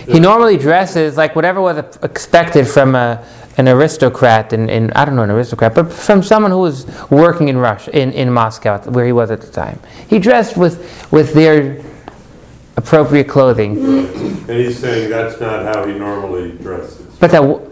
[0.06, 3.24] he normally dresses like whatever was expected from a,
[3.56, 7.48] an aristocrat, in, in, I don't know an aristocrat, but from someone who was working
[7.48, 9.80] in Russia, in, in Moscow, where he was at the time.
[10.08, 11.82] He dressed with, with their
[12.76, 13.76] appropriate clothing.
[13.78, 17.04] And he's saying that's not how he normally dresses.
[17.18, 17.64] But that, w-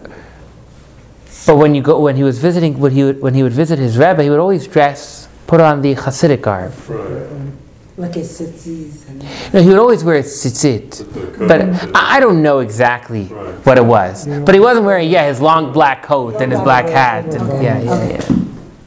[1.46, 3.78] but when you go, when he was visiting, when he would, when he would visit
[3.78, 6.72] his rebbe, he would always dress, put on the Hasidic garb.
[6.88, 7.52] Right.
[7.98, 9.22] Like his tzitzis and.
[9.54, 10.98] No, he would always wear a tzitzit.
[10.98, 11.60] With the coat But
[11.96, 13.54] I I don't know exactly Right.
[13.66, 14.26] what it was.
[14.26, 17.24] But he wasn't wearing, yeah, his long black coat and his black hat.
[17.34, 18.22] And, yeah, yeah,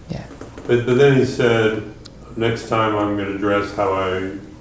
[0.10, 0.26] yeah.
[0.68, 1.84] But, but then he said,
[2.38, 4.16] next time I'm gonna dress how I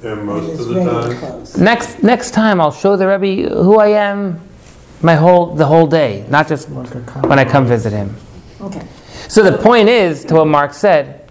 [0.04, 1.18] am most of the time.
[1.18, 1.56] clothes.
[1.58, 4.40] Next, next time I'll show the rebbe who I am,
[5.02, 8.16] my whole, the whole day, not just when I come visit him.
[8.60, 8.82] Okay.
[9.28, 11.30] So the point is, to what Mark said,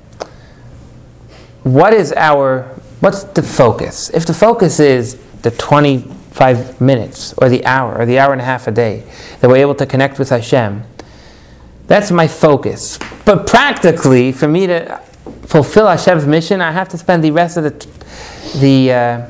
[1.63, 4.10] what is our, what's the focus?
[4.10, 8.46] If the focus is the 25 minutes, or the hour, or the hour and a
[8.46, 9.04] half a day,
[9.40, 10.84] that we're able to connect with Hashem,
[11.88, 13.00] that's my focus.
[13.26, 15.02] But practically, for me to
[15.44, 19.30] fulfill Hashem's mission, I have to spend the rest of the, the uh,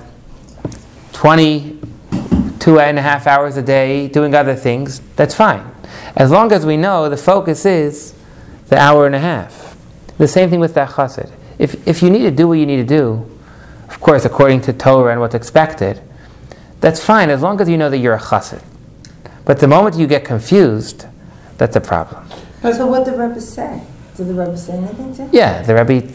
[1.13, 4.99] 22 and a half hours a day doing other things.
[5.15, 5.69] That's fine.
[6.15, 8.15] As long as we know the focus is
[8.69, 9.77] the hour and a half.
[10.17, 11.31] The same thing with that chassid.
[11.59, 13.36] If, if you need to do what you need to do,
[13.89, 16.01] of course, according to Torah and what's expected,
[16.81, 18.63] that's fine as long as you know that you're a chassid.
[19.45, 21.05] But the moment you get confused,
[21.57, 22.27] that's a problem.
[22.61, 23.81] So what did the Rebbe say?
[24.15, 25.29] Did the Rebbe say anything to him?
[25.31, 26.07] Yeah, the Rebbe,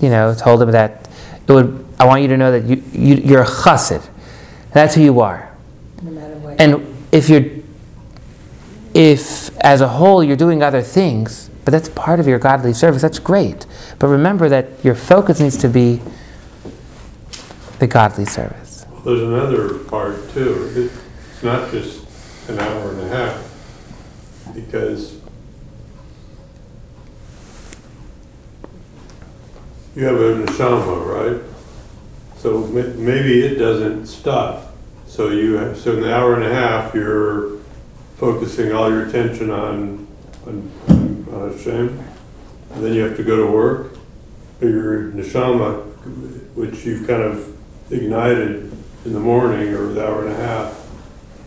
[0.00, 1.08] you know, told him that
[1.46, 1.84] it would.
[1.98, 4.06] I want you to know that you, you you're a chassid.
[4.72, 5.52] That's who you are.
[6.02, 6.60] No matter what.
[6.60, 7.44] And if you're,
[8.94, 13.02] if as a whole you're doing other things, but that's part of your godly service,
[13.02, 13.66] that's great.
[13.98, 16.00] But remember that your focus needs to be
[17.78, 18.86] the godly service.
[18.90, 20.90] Well, There's another part too.
[21.32, 22.04] It's not just
[22.48, 23.50] an hour and a half.
[24.54, 25.18] Because
[29.96, 31.42] you have a neshama, right?
[32.36, 34.74] So maybe it doesn't stop.
[35.06, 37.58] So you have, so in the hour and a half, you're
[38.16, 40.06] focusing all your attention on,
[40.46, 40.70] on,
[41.32, 42.04] on Hashem.
[42.72, 43.96] And then you have to go to work.
[44.60, 45.84] Your neshama,
[46.54, 47.53] which you've kind of
[47.90, 48.72] ignited
[49.04, 50.80] in the morning or the hour and a half,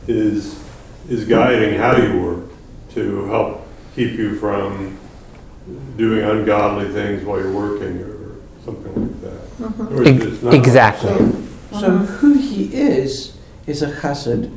[0.07, 0.63] is,
[1.09, 2.45] is guiding how you work
[2.93, 4.97] to help keep you from
[5.97, 9.57] doing ungodly things while you're working or something like that.
[9.57, 9.93] Mm-hmm.
[9.97, 11.09] Or it's- it's not- Exactly.
[11.09, 12.05] So, so uh-huh.
[12.05, 14.55] who he is is a chassid.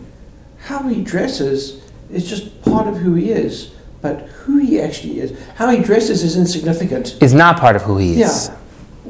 [0.67, 3.73] How he dresses is just part of who he is.
[4.03, 7.23] But who he actually is, how he dresses is insignificant.
[7.23, 8.49] Is not part of who he is.
[8.49, 8.57] Yeah.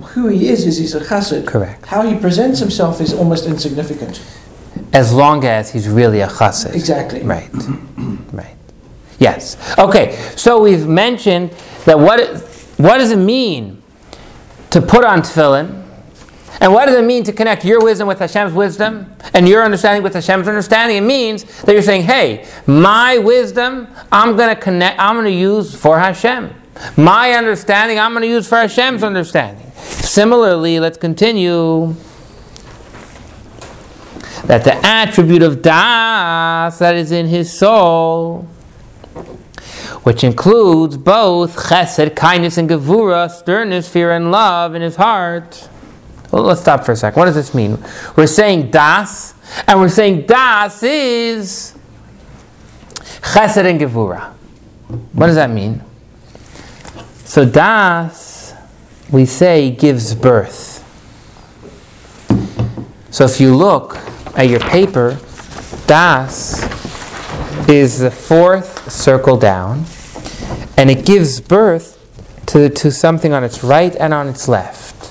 [0.03, 1.47] Who he is is he's a chassid.
[1.47, 1.87] Correct.
[1.87, 4.23] How he presents himself is almost insignificant.
[4.93, 6.75] As long as he's really a chassid.
[6.75, 7.23] Exactly.
[7.23, 7.51] Right.
[8.33, 8.55] Right.
[9.19, 9.57] Yes.
[9.77, 10.17] Okay.
[10.37, 11.51] So we've mentioned
[11.85, 12.41] that what it,
[12.77, 13.83] what does it mean
[14.71, 15.85] to put on tefillin,
[16.61, 20.03] and what does it mean to connect your wisdom with Hashem's wisdom and your understanding
[20.03, 20.97] with Hashem's understanding?
[20.97, 24.99] It means that you're saying, "Hey, my wisdom, I'm going to connect.
[25.01, 26.55] I'm going to use for Hashem.
[26.97, 31.95] My understanding, I'm going to use for Hashem's understanding." Similarly, let's continue
[34.45, 38.43] that the attribute of das that is in his soul,
[40.03, 45.69] which includes both chesed, kindness, and gevura, sternness, fear, and love in his heart.
[46.33, 47.19] Well, let's stop for a second.
[47.19, 47.79] What does this mean?
[48.17, 49.35] We're saying das,
[49.67, 51.77] and we're saying das is
[53.21, 54.33] chesed and gevura.
[55.13, 55.83] What does that mean?
[57.25, 58.30] So das,
[59.13, 60.79] we say, gives birth.
[63.11, 63.97] So if you look
[64.37, 65.19] at your paper,
[65.87, 66.63] das
[67.69, 69.85] is the fourth circle down,
[70.77, 71.97] and it gives birth
[72.47, 75.07] to, to something on its right and on its left.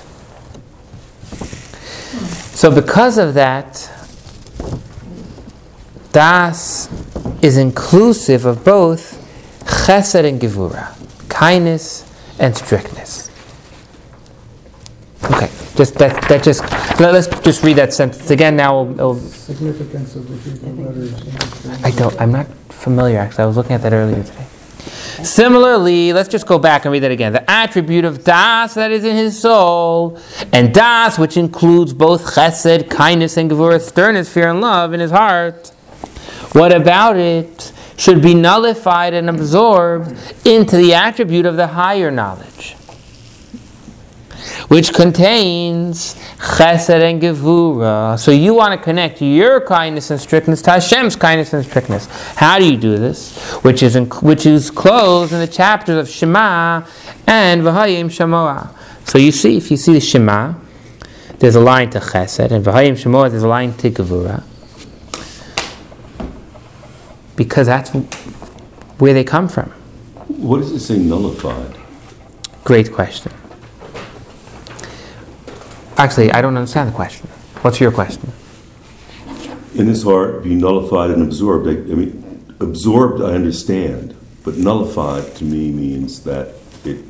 [2.56, 3.90] So because of that,
[6.12, 6.90] das
[7.42, 9.16] is inclusive of both
[9.64, 10.94] chesed and gevura,
[11.28, 13.29] kindness and strictness.
[15.80, 16.60] Just that, that just
[17.00, 18.54] let, us just read that sentence again.
[18.54, 21.82] Now, we'll, it'll- Significance of the Hebrew letters.
[21.82, 22.20] I don't.
[22.20, 23.16] I'm not familiar.
[23.16, 24.44] Actually, I was looking at that earlier today.
[25.24, 27.32] Similarly, let's just go back and read that again.
[27.32, 30.20] The attribute of das that is in his soul,
[30.52, 35.12] and das which includes both chesed, kindness, and gevurah, sternness, fear, and love in his
[35.12, 35.68] heart.
[36.52, 40.14] What about it should be nullified and absorbed
[40.44, 42.76] into the attribute of the higher knowledge,
[44.68, 48.18] which contains chesed and gevura.
[48.18, 52.06] So you want to connect your kindness and strictness to Hashem's kindness and strictness.
[52.36, 53.36] How do you do this?
[53.62, 56.84] Which is in, which is closed in the chapters of Shema
[57.26, 58.74] and V'hayim Shamoah.
[59.08, 60.54] So you see, if you see the Shema,
[61.38, 64.44] there's a line to chesed, and V'hayim Shamoah there's a line to gevura.
[67.36, 67.90] Because that's
[68.98, 69.70] where they come from.
[70.28, 71.76] What does it say nullified?
[72.64, 73.32] Great question.
[75.96, 77.28] Actually, I don't understand the question.
[77.62, 78.32] What's your question?
[79.74, 81.68] In his heart, be nullified and absorbed.
[81.68, 87.04] I, I mean, absorbed, I understand, but nullified to me means that it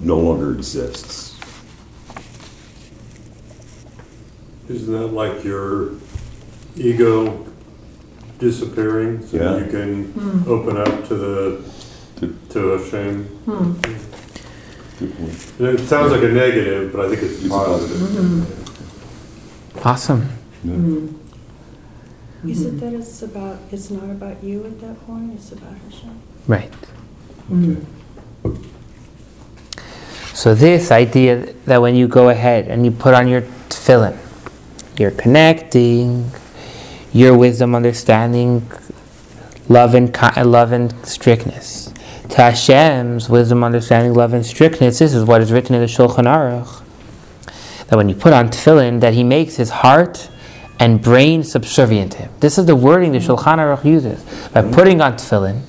[0.00, 1.38] no longer exists.
[4.68, 5.92] Isn't that like your
[6.76, 7.46] ego
[8.38, 9.58] disappearing so Yeah.
[9.58, 10.50] you can hmm.
[10.50, 11.62] open up to the
[12.50, 14.11] to Hashem?
[15.02, 15.80] Good point.
[15.80, 17.96] It sounds like a negative, but I think it's It's a positive.
[17.96, 19.88] Mm-hmm.
[19.88, 20.28] Awesome.
[20.64, 22.48] Mm-hmm.
[22.48, 22.78] Is it mm-hmm.
[22.78, 26.20] that it's about, it's not about you at that point, it's about Hashem?
[26.46, 26.72] Right.
[27.52, 27.80] Okay.
[30.34, 34.16] So this idea that when you go ahead and you put on your tefillin,
[34.98, 36.30] you're connecting
[37.12, 38.70] your wisdom, understanding,
[39.68, 41.81] love and ki- love and strictness
[42.32, 44.98] to Hashem's wisdom, understanding, love and strictness.
[44.98, 46.82] This is what is written in the Shulchan Aruch.
[47.88, 50.30] That when you put on tefillin, that he makes his heart
[50.80, 52.30] and brain subservient to him.
[52.40, 54.24] This is the wording the Shulchan Aruch uses.
[54.48, 55.60] By putting on tefillin,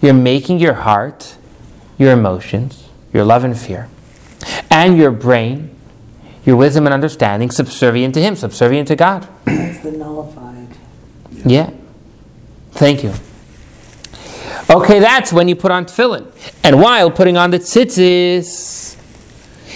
[0.00, 1.36] you're making your heart,
[1.98, 3.88] your emotions, your love and fear,
[4.70, 5.76] and your brain,
[6.46, 9.26] your wisdom and understanding subservient to him, subservient to God.
[9.44, 10.68] That's the nullified.
[11.44, 11.70] Yeah.
[12.70, 13.12] Thank you.
[14.70, 16.26] Okay, that's when you put on tefillin.
[16.64, 18.96] And while putting on the tzitzis,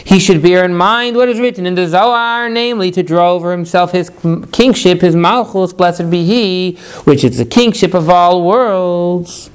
[0.05, 3.51] he should bear in mind what is written in the Zohar, namely to draw over
[3.51, 4.11] himself his
[4.53, 9.51] kingship, his malchus, blessed be he, which is the kingship of all worlds.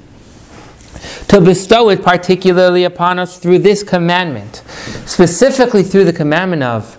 [1.28, 4.62] To bestow it particularly upon us through this commandment,
[5.06, 6.98] specifically through the commandment of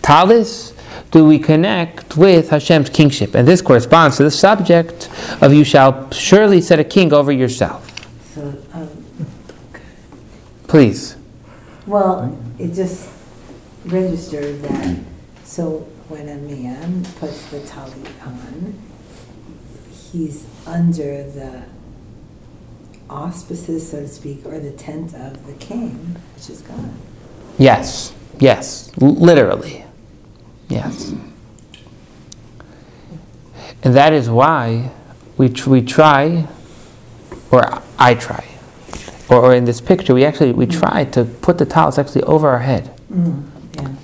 [0.00, 0.72] Talis,
[1.10, 3.34] do we connect with Hashem's kingship.
[3.34, 5.08] And this corresponds to the subject
[5.40, 7.86] of you shall surely set a king over yourself.
[8.34, 9.04] So, um,
[10.68, 11.16] Please.
[11.86, 13.10] well, it just
[13.86, 14.98] registered that,
[15.44, 18.74] so when a man puts the tali on,
[20.12, 21.64] he's under the
[23.08, 26.90] auspices, so to speak, or the tent of the king, which is God.
[27.58, 28.12] Yes.
[28.38, 28.96] Yes.
[28.96, 29.84] Literally.
[30.70, 31.12] Yes.
[33.82, 34.90] And that is why
[35.36, 36.46] we, tr- we try,
[37.50, 38.46] or I try,
[39.28, 40.78] or, or in this picture, we actually we mm.
[40.78, 42.94] try to put the towels actually over our head.
[43.12, 43.94] Mm, yeah,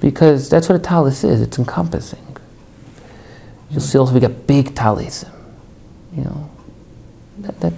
[0.00, 1.40] because that's what a talis is.
[1.40, 2.36] It's encompassing.
[3.70, 5.24] You'll see also we got big talis.
[6.16, 6.50] You know,
[7.38, 7.72] that, that.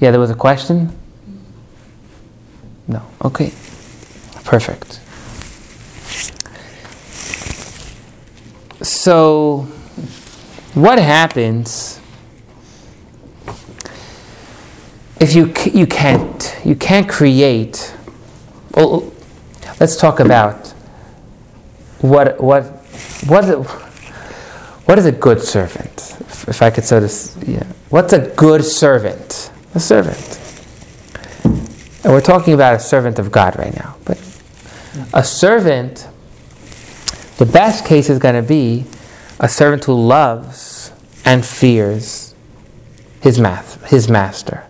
[0.00, 0.96] Yeah, there was a question.
[2.88, 3.02] No.
[3.24, 3.52] Okay.
[4.44, 5.00] Perfect.
[8.82, 9.68] So,
[10.72, 12.00] what happens
[15.20, 17.94] if you you can't you can't create?
[18.74, 19.12] Well,
[19.78, 20.68] let's talk about
[22.00, 22.64] what what
[23.26, 23.66] what is,
[24.86, 26.16] what is a good servant?
[26.48, 29.50] If I could so to yeah, what's a good servant?
[29.74, 30.38] A servant.
[32.02, 34.18] And we're talking about a servant of God right now, but
[35.12, 36.08] a servant.
[37.40, 38.84] The best case is going to be
[39.38, 40.92] a servant who loves
[41.24, 42.34] and fears
[43.22, 44.66] his, math, his master.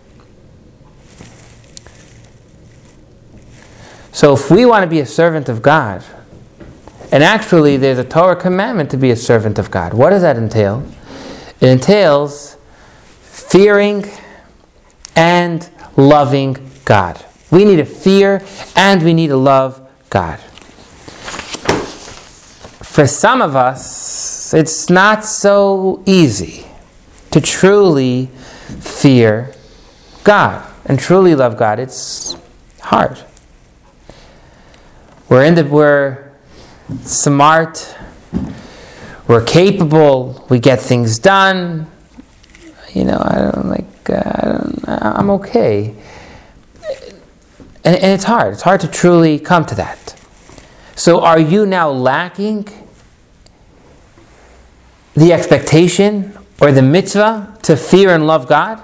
[4.13, 6.05] So, if we want to be a servant of God,
[7.11, 10.37] and actually there's a Torah commandment to be a servant of God, what does that
[10.37, 10.87] entail?
[11.61, 12.57] It entails
[13.23, 14.05] fearing
[15.17, 17.21] and loving God.
[17.51, 18.45] We need to fear
[18.77, 20.39] and we need to love God.
[23.01, 26.67] For some of us, it's not so easy
[27.31, 29.55] to truly fear
[30.23, 31.79] God and truly love God.
[31.79, 32.37] It's
[32.81, 33.19] hard.
[35.31, 36.31] We're in the we're
[37.01, 37.97] smart,
[39.27, 41.91] we're capable, we get things done.
[42.93, 45.95] You know, I don't like uh, I don't, I'm okay.
[47.83, 48.53] And, and it's hard.
[48.53, 50.21] It's hard to truly come to that.
[50.97, 52.69] So, are you now lacking
[55.15, 58.81] the expectation or the mitzvah to fear and love God?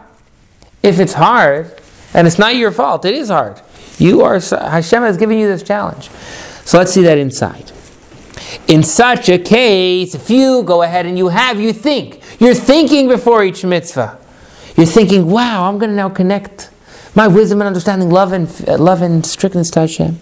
[0.83, 1.81] If it's hard,
[2.14, 3.61] and it's not your fault, it is hard.
[3.99, 6.11] You are Hashem has given you this challenge.
[6.64, 7.72] So let's see that inside.
[8.68, 13.09] In such a case, if you go ahead and you have, you think, you're thinking
[13.09, 14.18] before each mitzvah.
[14.77, 16.70] You're thinking, wow, I'm going to now connect
[17.14, 20.18] my wisdom and understanding, love and love and strictness to Hashem.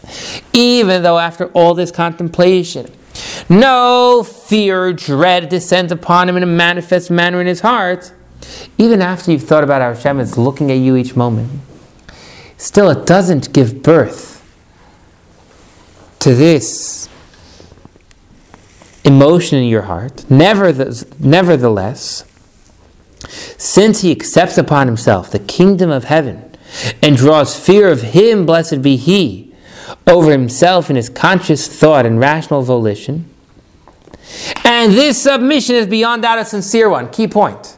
[0.53, 2.91] Even though after all this contemplation,
[3.49, 8.12] no fear dread descends upon him in a manifest manner in his heart,
[8.78, 11.51] even after you've thought about how Hashem is looking at you each moment,
[12.57, 14.32] still it doesn't give birth
[16.20, 17.09] to this
[19.05, 20.24] emotion in your heart.
[20.30, 22.24] Nevertheless,
[23.28, 26.55] since he accepts upon himself the kingdom of heaven
[27.03, 29.54] and draws fear of him, blessed be he,
[30.07, 33.28] over himself in his conscious thought and rational volition,
[34.64, 37.11] and this submission is beyond doubt a sincere one.
[37.11, 37.76] Key point.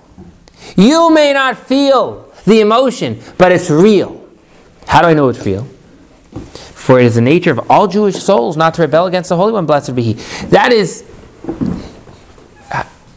[0.76, 4.24] You may not feel the emotion, but it's real.
[4.86, 5.64] How do I know it's real?
[6.74, 9.52] For it is the nature of all Jewish souls not to rebel against the Holy
[9.52, 10.12] One, blessed be He.
[10.46, 11.04] That is,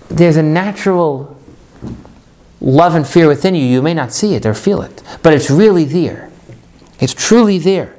[0.10, 1.38] there's a natural
[2.60, 3.64] love and fear within you.
[3.64, 6.32] You may not see it or feel it, but it's really there.
[7.00, 7.96] It's truly there.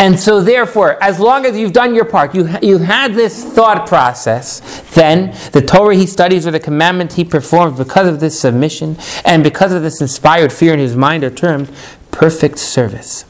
[0.00, 3.86] And so, therefore, as long as you've done your part, you, you've had this thought
[3.86, 4.60] process,
[4.94, 8.96] then the Torah he studies or the commandment he performs because of this submission
[9.26, 11.70] and because of this inspired fear in his mind are termed
[12.12, 13.26] perfect service.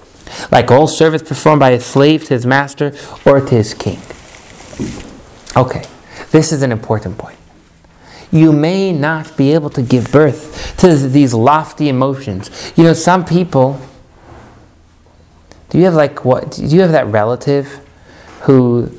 [0.52, 2.94] Like all service performed by a slave to his master
[3.26, 3.98] or to his king.
[5.56, 5.84] Okay,
[6.30, 7.36] this is an important point.
[8.30, 12.72] You may not be able to give birth to these lofty emotions.
[12.76, 13.80] You know, some people
[15.70, 16.50] do you have like what?
[16.52, 17.80] Do you have that relative
[18.42, 18.90] who,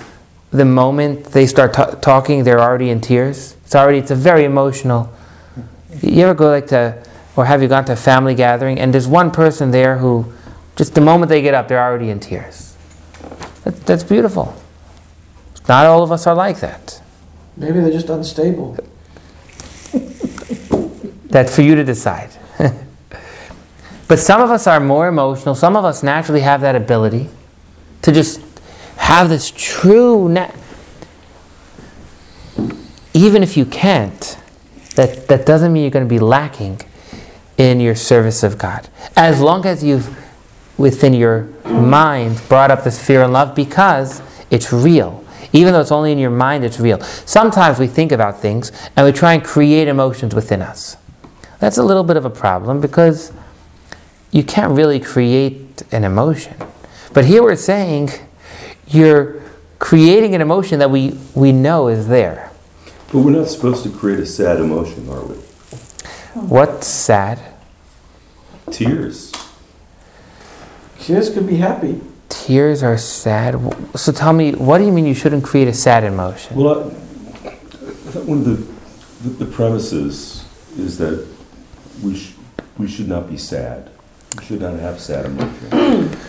[0.52, 3.56] the moment they start ta- talking, they're already in tears?
[3.66, 4.00] It's already.
[4.00, 5.12] It's a very emotional.
[6.02, 7.04] You ever go like to,
[7.36, 10.32] or have you gone to a family gathering and there's one person there who,
[10.78, 12.76] just the moment they get up, they're already in tears.
[13.66, 14.56] That, that's beautiful.
[15.68, 17.02] Not all of us are like that.
[17.58, 18.78] Maybe they're just unstable.
[21.26, 22.30] That's for you to decide.
[24.12, 25.56] But some of us are more emotional.
[25.56, 27.30] Some of us naturally have that ability
[28.02, 28.42] to just
[28.98, 30.28] have this true.
[30.28, 30.52] Na-
[33.14, 34.38] Even if you can't,
[34.96, 36.82] that, that doesn't mean you're going to be lacking
[37.58, 38.90] in your service of God.
[39.16, 40.14] As long as you've,
[40.78, 45.24] within your mind, brought up this fear and love because it's real.
[45.54, 47.00] Even though it's only in your mind, it's real.
[47.00, 50.98] Sometimes we think about things and we try and create emotions within us.
[51.60, 53.32] That's a little bit of a problem because
[54.32, 56.56] you can't really create an emotion.
[57.14, 58.10] But here we're saying
[58.88, 59.42] you're
[59.80, 62.52] creating an emotion that we, we know is there.
[63.12, 65.36] But we're not supposed to create a sad emotion, are we?
[66.36, 67.40] What's sad?
[68.72, 69.34] Tears.
[71.00, 72.00] Kids could be happy.
[72.30, 73.56] tears are sad.
[73.96, 76.56] So tell me, what do you mean you shouldn't create a sad emotion?
[76.56, 77.54] Well, I, I
[78.14, 80.46] thought one of the, the, the premises
[80.78, 81.28] is that
[82.02, 82.34] we, sh-
[82.78, 83.90] we should not be sad.
[84.38, 86.18] We should not have sad emotions.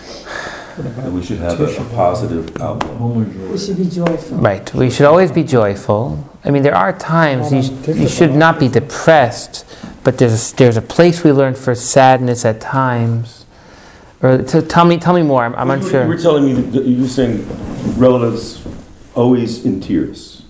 [0.79, 3.29] And we should have a, a positive outlook.
[3.51, 4.39] We should be joyful.
[4.39, 4.73] Right.
[4.73, 6.27] We should always be joyful.
[6.47, 9.67] I mean, there are times you, sh- you should not be depressed,
[10.03, 13.45] but there's a, there's a place we learn for sadness at times.
[14.23, 15.45] Or so tell me, tell me more.
[15.45, 16.19] I'm, I'm You were- You were unsure.
[16.33, 17.47] telling me that you were saying
[17.99, 18.67] relatives
[19.15, 20.43] always in tears.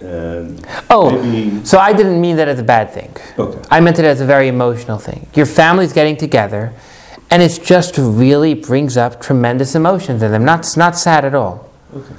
[0.00, 3.14] And Oh, maybe, so I didn't mean that as a bad thing.
[3.38, 3.60] okay.
[3.70, 5.28] I meant it as a very emotional thing.
[5.34, 6.72] Your family's getting together,
[7.30, 10.44] and it just really brings up tremendous emotions in them.
[10.44, 11.68] Not not sad at all.
[11.94, 12.14] Okay.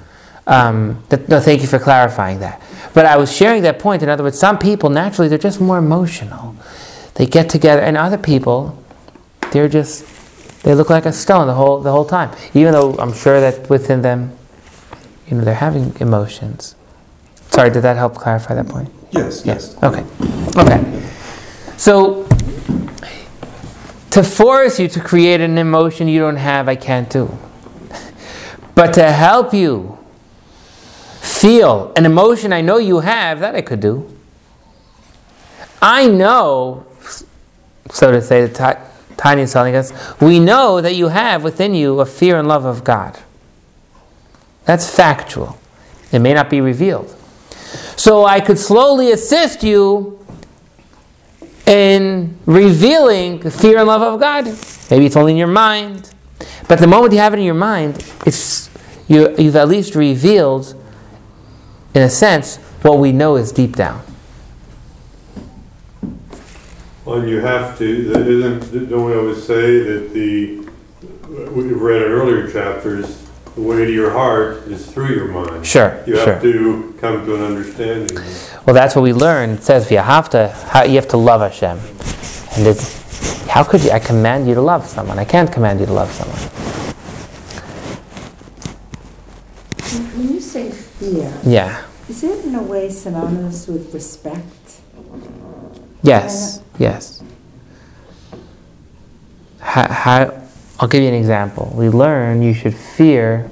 [0.48, 2.62] Um, th- no, thank you for clarifying that.
[2.94, 4.02] But I was sharing that point.
[4.02, 6.56] In other words, some people naturally they're just more emotional.
[7.16, 8.82] They get together, and other people,
[9.52, 10.06] they're just
[10.64, 12.36] they look like a stone the whole the whole time.
[12.54, 14.38] Even though I'm sure that within them,
[15.28, 16.76] you know, they're having emotions.
[17.52, 18.90] Sorry, did that help clarify that point?
[19.12, 19.76] Yes, yes.
[19.84, 20.04] Okay.
[20.56, 21.10] Okay.
[21.78, 22.28] So,
[24.12, 27.38] to force you to create an emotion you don't have, I can't do.
[28.76, 29.98] But to help you
[31.22, 34.10] feel an emotion I know you have, that I could do.
[35.82, 36.86] I know,
[37.92, 38.48] so to say,
[39.18, 42.66] Tanya is telling us, we know that you have within you a fear and love
[42.66, 43.20] of God.
[44.66, 45.58] That's factual.
[46.12, 47.16] It may not be revealed.
[47.96, 50.19] So I could slowly assist you
[51.70, 54.46] in revealing the fear and love of God.
[54.90, 56.10] Maybe it's only in your mind.
[56.68, 58.70] But the moment you have it in your mind, it's
[59.08, 60.74] you, you've at least revealed,
[61.94, 64.02] in a sense, what we know is deep down.
[67.06, 70.68] Well, you have to, isn't, don't we always say that the,
[71.52, 75.66] we've read in earlier chapters, the way to your heart is through your mind.
[75.66, 76.34] Sure, You sure.
[76.34, 78.18] have to come to an understanding.
[78.70, 79.50] Well, that's what we learn.
[79.50, 80.56] It says you have to,
[80.88, 81.80] you have to love Hashem.
[82.56, 83.90] And it's, how could you?
[83.90, 85.18] I command you to love someone.
[85.18, 86.38] I can't command you to love someone.
[90.16, 91.84] When you say fear, Yeah.
[92.08, 94.82] is it in a way synonymous with respect?
[96.04, 97.24] Yes, yes.
[99.62, 100.44] How, how,
[100.80, 101.74] I'll give you an example.
[101.76, 103.50] We learn you should fear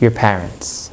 [0.00, 0.90] your parents.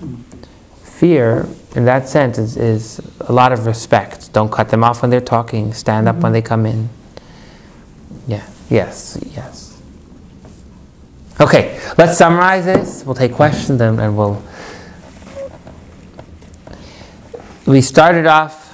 [0.83, 4.31] Fear, in that sense, is, is a lot of respect.
[4.31, 6.33] Don't cut them off when they're talking, stand up when mm-hmm.
[6.33, 6.89] they come in.
[8.27, 9.81] Yeah, yes, yes.
[11.39, 13.03] Okay, let's summarize this.
[13.05, 14.41] We'll take questions and, and we'll.
[17.65, 18.65] We started off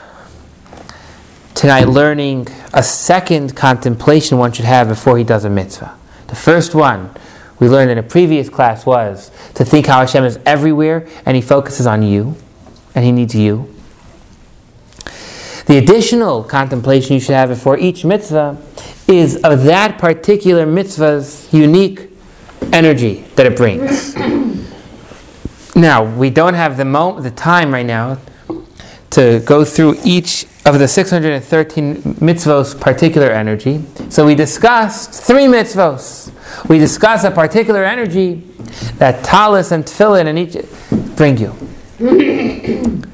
[1.55, 5.97] tonight learning a second contemplation one should have before he does a mitzvah.
[6.27, 7.09] The first one
[7.59, 11.41] we learned in a previous class was to think how Hashem is everywhere and he
[11.41, 12.35] focuses on you
[12.95, 13.73] and he needs you.
[15.65, 18.57] The additional contemplation you should have before each mitzvah
[19.07, 22.09] is of that particular mitzvah's unique
[22.73, 24.15] energy that it brings.
[25.75, 28.17] now, we don't have the, mo- the time right now
[29.11, 33.83] to go through each of the 613 mitzvos particular energy.
[34.09, 36.31] So we discussed three mitzvos.
[36.69, 38.43] We discussed a particular energy
[38.97, 40.57] that talis and tefillin and each
[41.15, 41.55] bring you.
[42.01, 43.05] And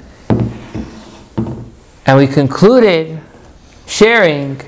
[2.18, 3.20] we concluded
[3.86, 4.62] sharing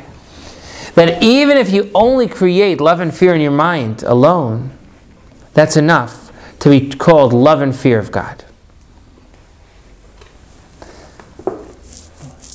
[0.95, 4.71] that even if you only create love and fear in your mind alone,
[5.53, 8.43] that's enough to be called love and fear of God.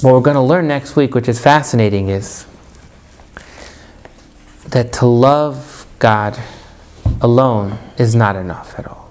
[0.03, 2.47] What we're going to learn next week, which is fascinating, is
[4.67, 6.39] that to love God
[7.23, 9.04] alone is not enough at all.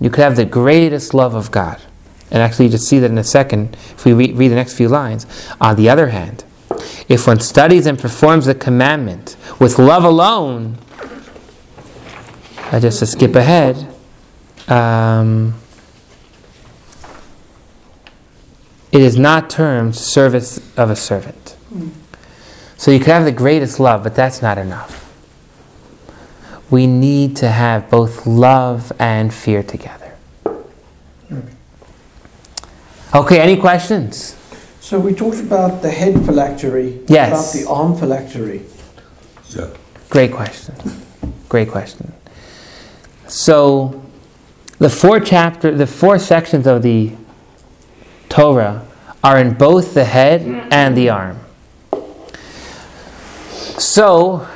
[0.00, 1.80] You could have the greatest love of God.
[2.30, 4.74] And actually, you just see that in a second if we re- read the next
[4.74, 5.26] few lines.
[5.60, 6.44] On the other hand,
[7.08, 10.78] if one studies and performs the commandment with love alone,
[12.72, 13.88] uh, just to skip ahead,
[14.68, 15.54] um,
[18.90, 21.56] it is not termed service of a servant.
[22.76, 25.05] So you could have the greatest love, but that's not enough.
[26.70, 30.16] We need to have both love and fear together.
[33.14, 34.36] Okay, any questions?
[34.80, 37.00] So we talked about the head phylactery.
[37.08, 37.30] Yes.
[37.30, 38.62] About the arm phylactery.
[39.50, 39.68] Yeah.
[40.10, 40.74] Great question.
[41.48, 42.12] Great question.
[43.26, 44.02] So,
[44.78, 47.12] the four chapter, the four sections of the
[48.28, 48.86] Torah
[49.24, 51.40] are in both the head and the arm.
[53.78, 54.46] So,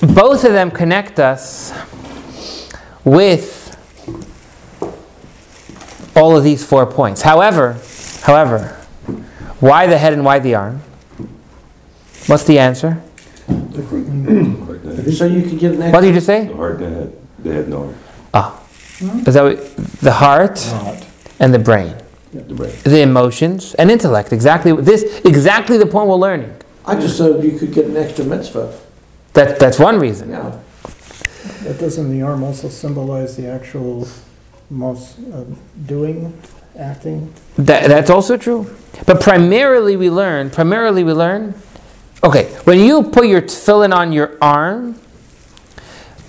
[0.00, 1.72] both of them connect us
[3.04, 3.62] with
[6.16, 7.22] all of these four points.
[7.22, 7.76] However,
[8.22, 8.68] however,
[9.60, 10.80] why the head and why the arm?
[12.26, 13.02] What's the answer?
[13.48, 15.12] Heart and the head.
[15.14, 16.46] So you could get an What extra, did you just say?
[16.46, 17.94] The heart and the head, the head and the heart,
[18.34, 18.62] Ah,
[19.26, 20.58] is that what, the heart
[21.38, 21.94] and the brain,
[22.32, 22.72] the brain.
[22.82, 24.32] the emotions and intellect?
[24.32, 25.20] Exactly this.
[25.24, 26.54] Exactly the point we're learning.
[26.84, 28.76] I just said you could get an extra mitzvah,
[29.36, 30.30] That that's one reason.
[30.30, 30.58] yeah.
[31.62, 34.08] But doesn't the arm also symbolize the actual
[34.70, 35.44] most uh,
[35.86, 36.32] doing,
[36.78, 37.32] acting?
[37.56, 38.74] That, that's also true.
[39.04, 41.54] But primarily we learn, primarily we learn,
[42.24, 44.94] okay, when you put your tefillin on your arm,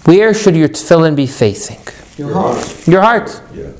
[0.05, 1.79] where should your tefillin be facing?
[2.17, 2.87] Your heart.
[2.87, 3.41] Your heart.
[3.53, 3.71] Yeah.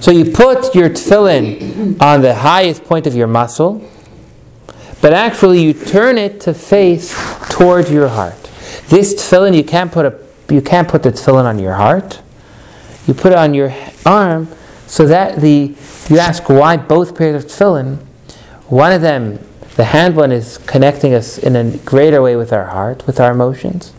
[0.00, 3.80] So you put your tefillin on the highest point of your muscle,
[5.00, 7.14] but actually you turn it to face
[7.50, 8.40] towards your heart.
[8.88, 10.18] This tefillin, you can't put a,
[10.52, 12.20] you can't put the tefillin on your heart.
[13.06, 13.74] You put it on your
[14.06, 14.48] arm,
[14.86, 15.74] so that the
[16.08, 17.98] you ask why both pairs of tefillin.
[18.68, 19.38] One of them,
[19.76, 23.32] the hand one, is connecting us in a greater way with our heart, with our
[23.32, 23.92] emotions,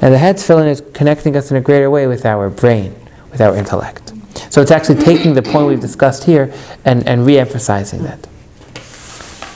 [0.00, 2.94] and the head tefillin is connecting us in a greater way with our brain,
[3.30, 4.12] with our intellect.
[4.50, 6.52] So it's actually taking the point we've discussed here
[6.84, 8.26] and, and re-emphasizing that.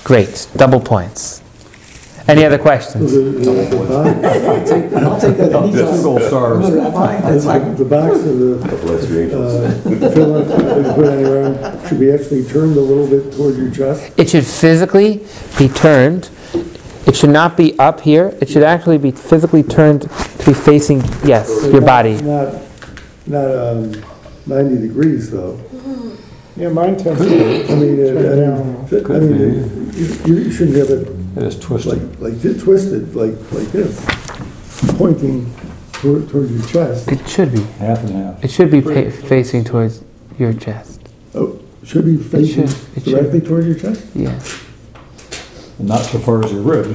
[0.09, 1.43] Great, double points.
[2.27, 3.13] Any other questions?
[3.15, 3.45] I'll
[5.21, 6.03] take that anytime.
[6.03, 6.65] Gold stars.
[6.67, 8.57] I'm a rabbi, that's like, The box of the,
[8.87, 9.55] Bless your angels.
[9.55, 13.35] uh, fill in, that put on your arm, should be actually turned a little bit
[13.35, 14.11] toward your chest?
[14.17, 15.27] It should physically
[15.59, 16.31] be turned.
[17.07, 18.35] It should not be up here.
[18.41, 22.15] It should actually be physically turned to be facing, yes, your body.
[22.23, 22.55] Not,
[23.27, 23.93] not, um,
[24.47, 25.61] ninety degrees though.
[26.59, 28.91] Yeah, mine tends I to mean, uh, I turn down.
[28.91, 29.93] mean, I mean,
[30.27, 32.21] you, you shouldn't have it It is like, twisted.
[32.21, 34.05] like thi- twisted, like, like this,
[34.99, 35.53] pointing
[35.93, 37.09] toward, toward your chest.
[37.13, 37.63] It should be.
[37.79, 38.45] Half and half.
[38.45, 40.03] It should be pa- facing towards
[40.39, 41.01] your chest.
[41.35, 43.15] Oh, should be facing should, it should.
[43.15, 44.05] directly toward your chest?
[44.15, 44.65] Yes.
[45.79, 46.89] Not so far as your ribs,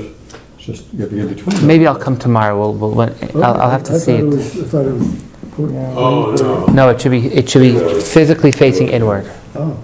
[0.58, 1.68] it's just you have to get between them.
[1.68, 2.58] Maybe I'll come tomorrow.
[2.60, 4.26] We'll, we'll, when- I'll, I'll have to I see thought it.
[4.26, 5.24] was- I thought it was.
[5.56, 6.66] Pointing- Oh, no.
[6.74, 7.28] No, it should be.
[7.28, 9.26] It should be physically facing inward.
[9.56, 9.76] Oh,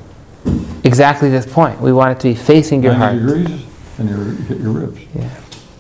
[0.84, 1.80] Exactly this point.
[1.82, 3.38] We want it to be facing your 90 heart.
[3.38, 3.62] degrees,
[4.00, 4.16] and you
[4.48, 5.00] hit your ribs.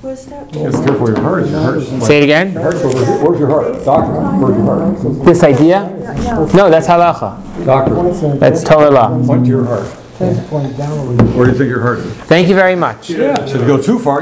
[0.01, 0.53] Was that?
[0.53, 1.47] You gotta be careful with your heart.
[1.47, 2.55] Your heart's like- Say it again.
[2.55, 3.17] Heart's over here.
[3.23, 3.85] Where's your heart?
[3.85, 5.25] Doctor, where's your heart?
[5.25, 5.89] This idea?
[6.53, 7.33] No, that's halacha.
[7.65, 9.17] Doctor, That's Torah law.
[9.25, 9.83] point to your heart.
[10.49, 11.01] Point down a.
[11.35, 12.05] Where do you think your heart is?
[12.27, 13.09] Thank you very much.
[13.09, 13.35] Yeah.
[13.45, 14.17] So if you go too far,